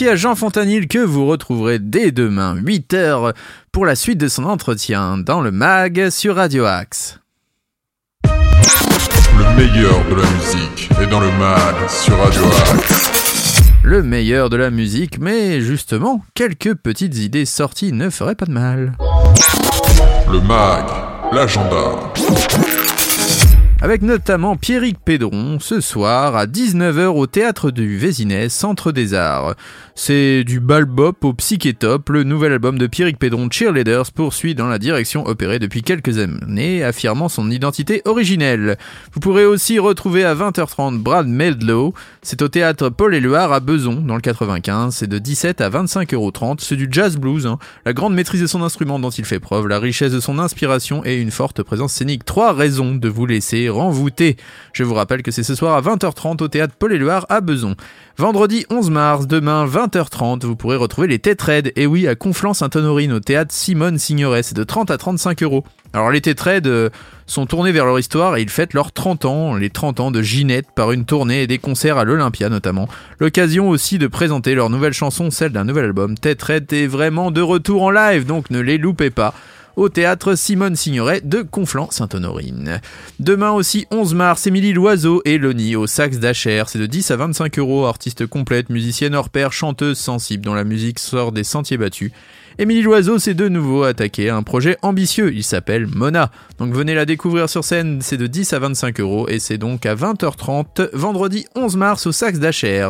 [0.00, 3.34] Merci à Jean Fontanil que vous retrouverez dès demain 8h
[3.70, 7.20] pour la suite de son entretien dans le mag sur Radio Axe.
[8.24, 12.40] Le meilleur de la musique est dans le mag sur Radio
[12.72, 13.50] Axe.
[13.82, 18.52] le meilleur de la musique, mais justement, quelques petites idées sorties ne feraient pas de
[18.52, 18.96] mal.
[20.32, 20.86] Le mag,
[21.30, 22.10] l'agenda.
[23.82, 29.54] Avec notamment Pierrick Pédron ce soir à 19h au théâtre du Vésinet, Centre des Arts.
[29.94, 34.78] C'est du balbop au psychétop, le nouvel album de Pierrick Pédron Cheerleaders poursuit dans la
[34.78, 38.78] direction opérée depuis quelques années, affirmant son identité originelle.
[39.12, 44.00] Vous pourrez aussi retrouver à 20h30 Brad Meldlow, c'est au théâtre Paul Éluard à Beson
[44.00, 47.58] dans le 95, c'est de 17 à 25,30€, c'est du jazz blues, hein.
[47.84, 51.04] la grande maîtrise de son instrument dont il fait preuve, la richesse de son inspiration
[51.04, 52.24] et une forte présence scénique.
[52.24, 54.36] Trois raisons de vous laisser renvoûter.
[54.72, 57.74] Je vous rappelle que c'est ce soir à 20h30 au théâtre Paul Éluard à Beson.
[58.16, 63.20] Vendredi 11 mars, demain 20h30, vous pourrez retrouver les Tétraides, et oui, à Conflans-Sainte-Honorine, au
[63.20, 65.64] théâtre Simone Signoret, c'est de 30 à 35 euros.
[65.94, 66.90] Alors les Tétraides euh,
[67.26, 70.20] sont tournés vers leur histoire et ils fêtent leurs 30 ans, les 30 ans de
[70.20, 72.88] Ginette par une tournée et des concerts à l'Olympia notamment.
[73.20, 76.16] L'occasion aussi de présenter leur nouvelle chanson, celle d'un nouvel album.
[76.16, 79.34] Tétraides est vraiment de retour en live, donc ne les loupez pas
[79.80, 82.82] au théâtre Simone Signoret de Conflans-Sainte-Honorine.
[83.18, 86.64] Demain aussi 11 mars, Émilie Loiseau et Loni au sax d'Acher.
[86.66, 90.64] C'est de 10 à 25 euros, artiste complète, musicienne hors pair, chanteuse sensible dont la
[90.64, 92.12] musique sort des sentiers battus.
[92.58, 96.30] Émilie Loiseau s'est de nouveau attaqué à un projet ambitieux, il s'appelle Mona.
[96.58, 99.86] Donc venez la découvrir sur scène, c'est de 10 à 25 euros et c'est donc
[99.86, 102.86] à 20h30 vendredi 11 mars au Saxe d'Acher.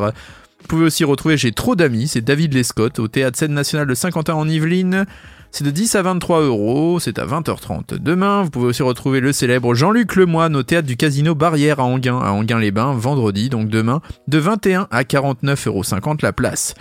[0.62, 3.94] Vous pouvez aussi retrouver chez Trop d'Amis, c'est David Lescott au Théâtre Scène Nationale de
[3.94, 5.06] Saint-Quentin en Yvelines.
[5.52, 7.98] C'est de 10 à 23 euros, c'est à 20h30.
[7.98, 11.84] Demain, vous pouvez aussi retrouver le célèbre Jean-Luc Lemoine au théâtre du Casino Barrière à
[11.84, 15.82] Anguin, à Anguin-les-Bains, vendredi, donc demain, de 21 à 49,50 euros
[16.22, 16.74] la place.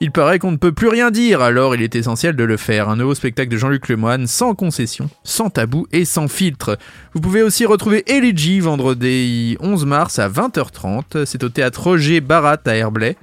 [0.00, 2.88] Il paraît qu'on ne peut plus rien dire, alors il est essentiel de le faire.
[2.88, 6.76] Un nouveau spectacle de Jean-Luc Lemoine, sans concession, sans tabou et sans filtre.
[7.14, 11.24] Vous pouvez aussi retrouver Eligi vendredi 11 mars à 20h30.
[11.24, 13.16] C'est au théâtre Roger Barat à Herblay.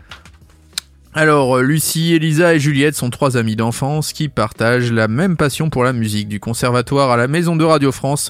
[1.14, 5.70] Alors, euh, Lucie, Elisa et Juliette sont trois amies d'enfance qui partagent la même passion
[5.70, 6.28] pour la musique.
[6.28, 8.30] Du conservatoire à la maison de Radio France,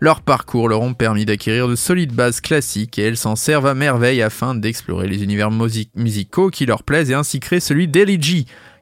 [0.00, 3.74] leur parcours leur ont permis d'acquérir de solides bases classiques et elles s'en servent à
[3.74, 8.18] merveille afin d'explorer les univers music- musicaux qui leur plaisent et ainsi créer celui d'Ellie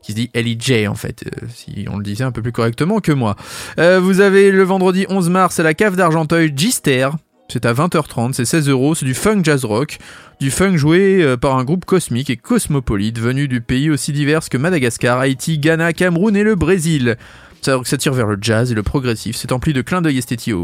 [0.02, 2.50] qui se dit Ellie J en fait, euh, si on le disait un peu plus
[2.50, 3.36] correctement que moi.
[3.78, 7.08] Euh, vous avez le vendredi 11 mars à la cave d'Argenteuil Gister.
[7.48, 9.98] C'est à 20h30, c'est 16 euros, c'est du funk jazz rock,
[10.40, 14.48] du funk joué euh, par un groupe cosmique et cosmopolite venu du pays aussi divers
[14.48, 17.16] que Madagascar, Haïti, Ghana, Cameroun et le Brésil.
[17.60, 20.54] Ça, ça tire vers le jazz et le progressif, c'est empli de clins d'œil esthétiques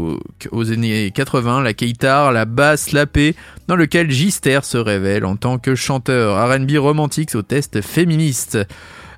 [0.51, 3.35] aux, années 80, la keitar, la basse, la paix,
[3.67, 8.57] dans lequel Gister se révèle en tant que chanteur R&B romantique au test féministe.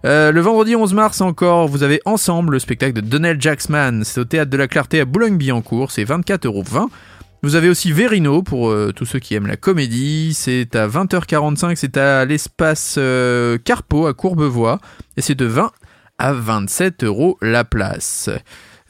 [0.06, 4.04] Euh, le vendredi 11 mars encore, vous avez Ensemble, le spectacle de Donnell Jacksman.
[4.04, 6.90] C'est au Théâtre de la Clarté à Boulogne-Billancourt, c'est 24,20€.
[7.44, 10.36] Vous avez aussi Verino pour euh, tous ceux qui aiment la comédie.
[10.36, 14.78] C'est à 20h45, c'est à l'espace euh, Carpeau à Courbevoie.
[15.18, 15.72] Et c'est de 20
[16.20, 18.30] à 27 euros la place.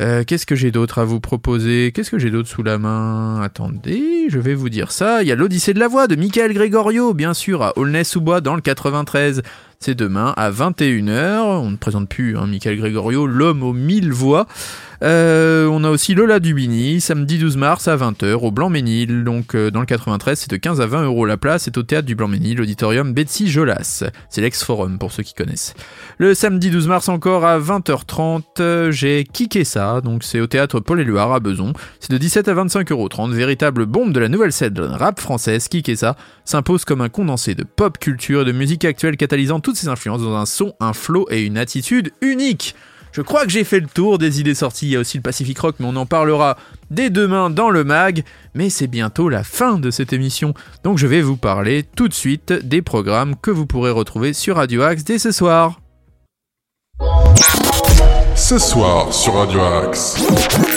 [0.01, 1.93] Euh, Qu'est-ce que j'ai d'autre à vous proposer?
[1.93, 3.39] Qu'est-ce que j'ai d'autre sous la main?
[3.41, 5.21] Attendez, je vais vous dire ça.
[5.21, 8.55] Il y a l'Odyssée de la voix de Michael Gregorio, bien sûr, à Aulnay-sous-Bois dans
[8.55, 9.43] le 93.
[9.79, 11.39] C'est demain à 21h.
[11.39, 14.45] On ne présente plus hein, Michael Gregorio, l'homme aux mille voix.
[15.03, 19.23] Euh, on a aussi Lola Dubini, samedi 12 mars à 20h au Blanc-Ménil.
[19.23, 21.63] Donc euh, dans le 93, c'est de 15 à 20 euros la place.
[21.63, 24.03] C'est au théâtre du Blanc-Ménil, auditorium Betsy Jolas.
[24.29, 25.73] C'est l'ex-forum pour ceux qui connaissent.
[26.19, 29.63] Le samedi 12 mars encore à 20h30, euh, j'ai kické.
[30.03, 31.73] Donc c'est au théâtre Paul-Éluard à Beson.
[31.99, 33.31] C'est de 17 à 25 euros 30.
[33.31, 35.67] Véritable bombe de la nouvelle scène rap française.
[35.67, 35.95] Kické
[36.45, 40.21] s'impose comme un condensé de pop culture et de musique actuelle catalysant toutes ses influences
[40.21, 42.75] dans un son, un flow et une attitude unique.
[43.11, 44.87] Je crois que j'ai fait le tour des idées sorties.
[44.87, 46.57] Il y a aussi le Pacific Rock, mais on en parlera
[46.89, 48.23] dès demain dans le mag.
[48.53, 50.53] Mais c'est bientôt la fin de cette émission.
[50.83, 54.55] Donc je vais vous parler tout de suite des programmes que vous pourrez retrouver sur
[54.55, 55.79] Radio Axe dès ce soir.
[58.35, 60.70] Ce soir sur Radio Axe.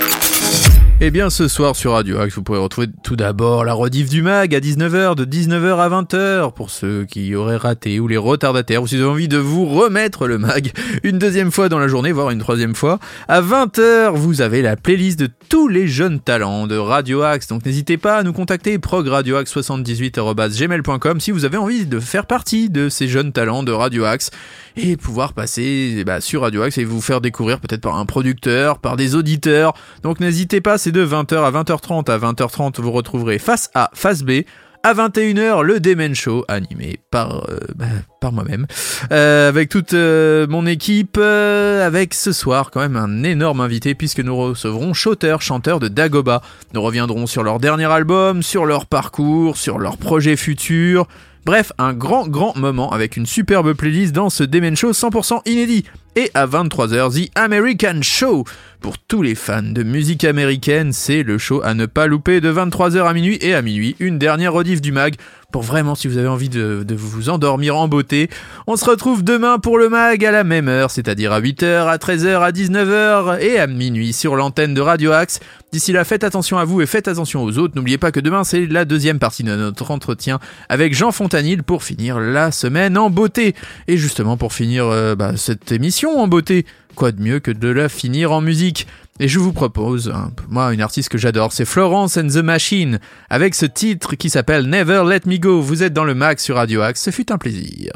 [1.06, 4.22] Eh bien, ce soir sur Radio Axe, vous pourrez retrouver tout d'abord la rediff du
[4.22, 8.82] mag à 19h, de 19h à 20h, pour ceux qui auraient raté ou les retardataires,
[8.82, 11.88] ou si vous avez envie de vous remettre le mag une deuxième fois dans la
[11.88, 13.00] journée, voire une troisième fois.
[13.28, 17.66] À 20h, vous avez la playlist de tous les jeunes talents de Radio Axe, donc
[17.66, 23.08] n'hésitez pas à nous contacter progradioaxe78.gmail.com si vous avez envie de faire partie de ces
[23.08, 24.30] jeunes talents de Radio Axe
[24.78, 28.06] et pouvoir passer eh ben, sur Radio Axe et vous faire découvrir peut-être par un
[28.06, 29.74] producteur, par des auditeurs.
[30.02, 32.10] Donc n'hésitez pas, c'est de 20h à 20h30.
[32.10, 34.42] À 20h30, vous retrouverez Face A, Face B.
[34.86, 37.86] À 21h, le Demen Show, animé par, euh, bah,
[38.20, 38.66] par moi-même,
[39.12, 44.20] euh, avec toute euh, mon équipe, avec ce soir quand même un énorme invité, puisque
[44.20, 46.42] nous recevrons Shooter, chanteur de Dagoba.
[46.74, 51.08] Nous reviendrons sur leur dernier album, sur leur parcours, sur leurs projets futurs,
[51.44, 55.84] Bref, un grand grand moment avec une superbe playlist dans ce Demen Show 100% inédit.
[56.16, 58.44] Et à 23h, The American Show.
[58.84, 62.52] Pour tous les fans de musique américaine, c'est le show à ne pas louper de
[62.52, 65.14] 23h à minuit et à minuit, une dernière rediff du mag.
[65.52, 68.28] Pour vraiment, si vous avez envie de, de vous endormir en beauté,
[68.66, 71.96] on se retrouve demain pour le mag à la même heure, c'est-à-dire à 8h, à
[71.96, 75.40] 13h, à 19h et à minuit sur l'antenne de Radio Axe.
[75.72, 77.74] D'ici là, faites attention à vous et faites attention aux autres.
[77.76, 81.84] N'oubliez pas que demain, c'est la deuxième partie de notre entretien avec Jean Fontanil pour
[81.84, 83.54] finir la semaine en beauté.
[83.88, 87.68] Et justement, pour finir euh, bah, cette émission en beauté, quoi de mieux que de
[87.68, 88.86] la finir en musique
[89.20, 90.12] et je vous propose,
[90.48, 92.98] moi, une artiste que j'adore, c'est Florence and the Machine,
[93.30, 95.60] avec ce titre qui s'appelle Never Let Me Go.
[95.60, 97.92] Vous êtes dans le Max sur Radio Axe, ce fut un plaisir.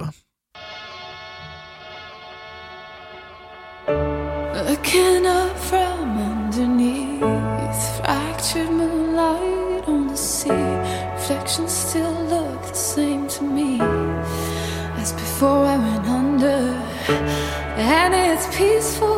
[18.39, 19.18] it's peaceful.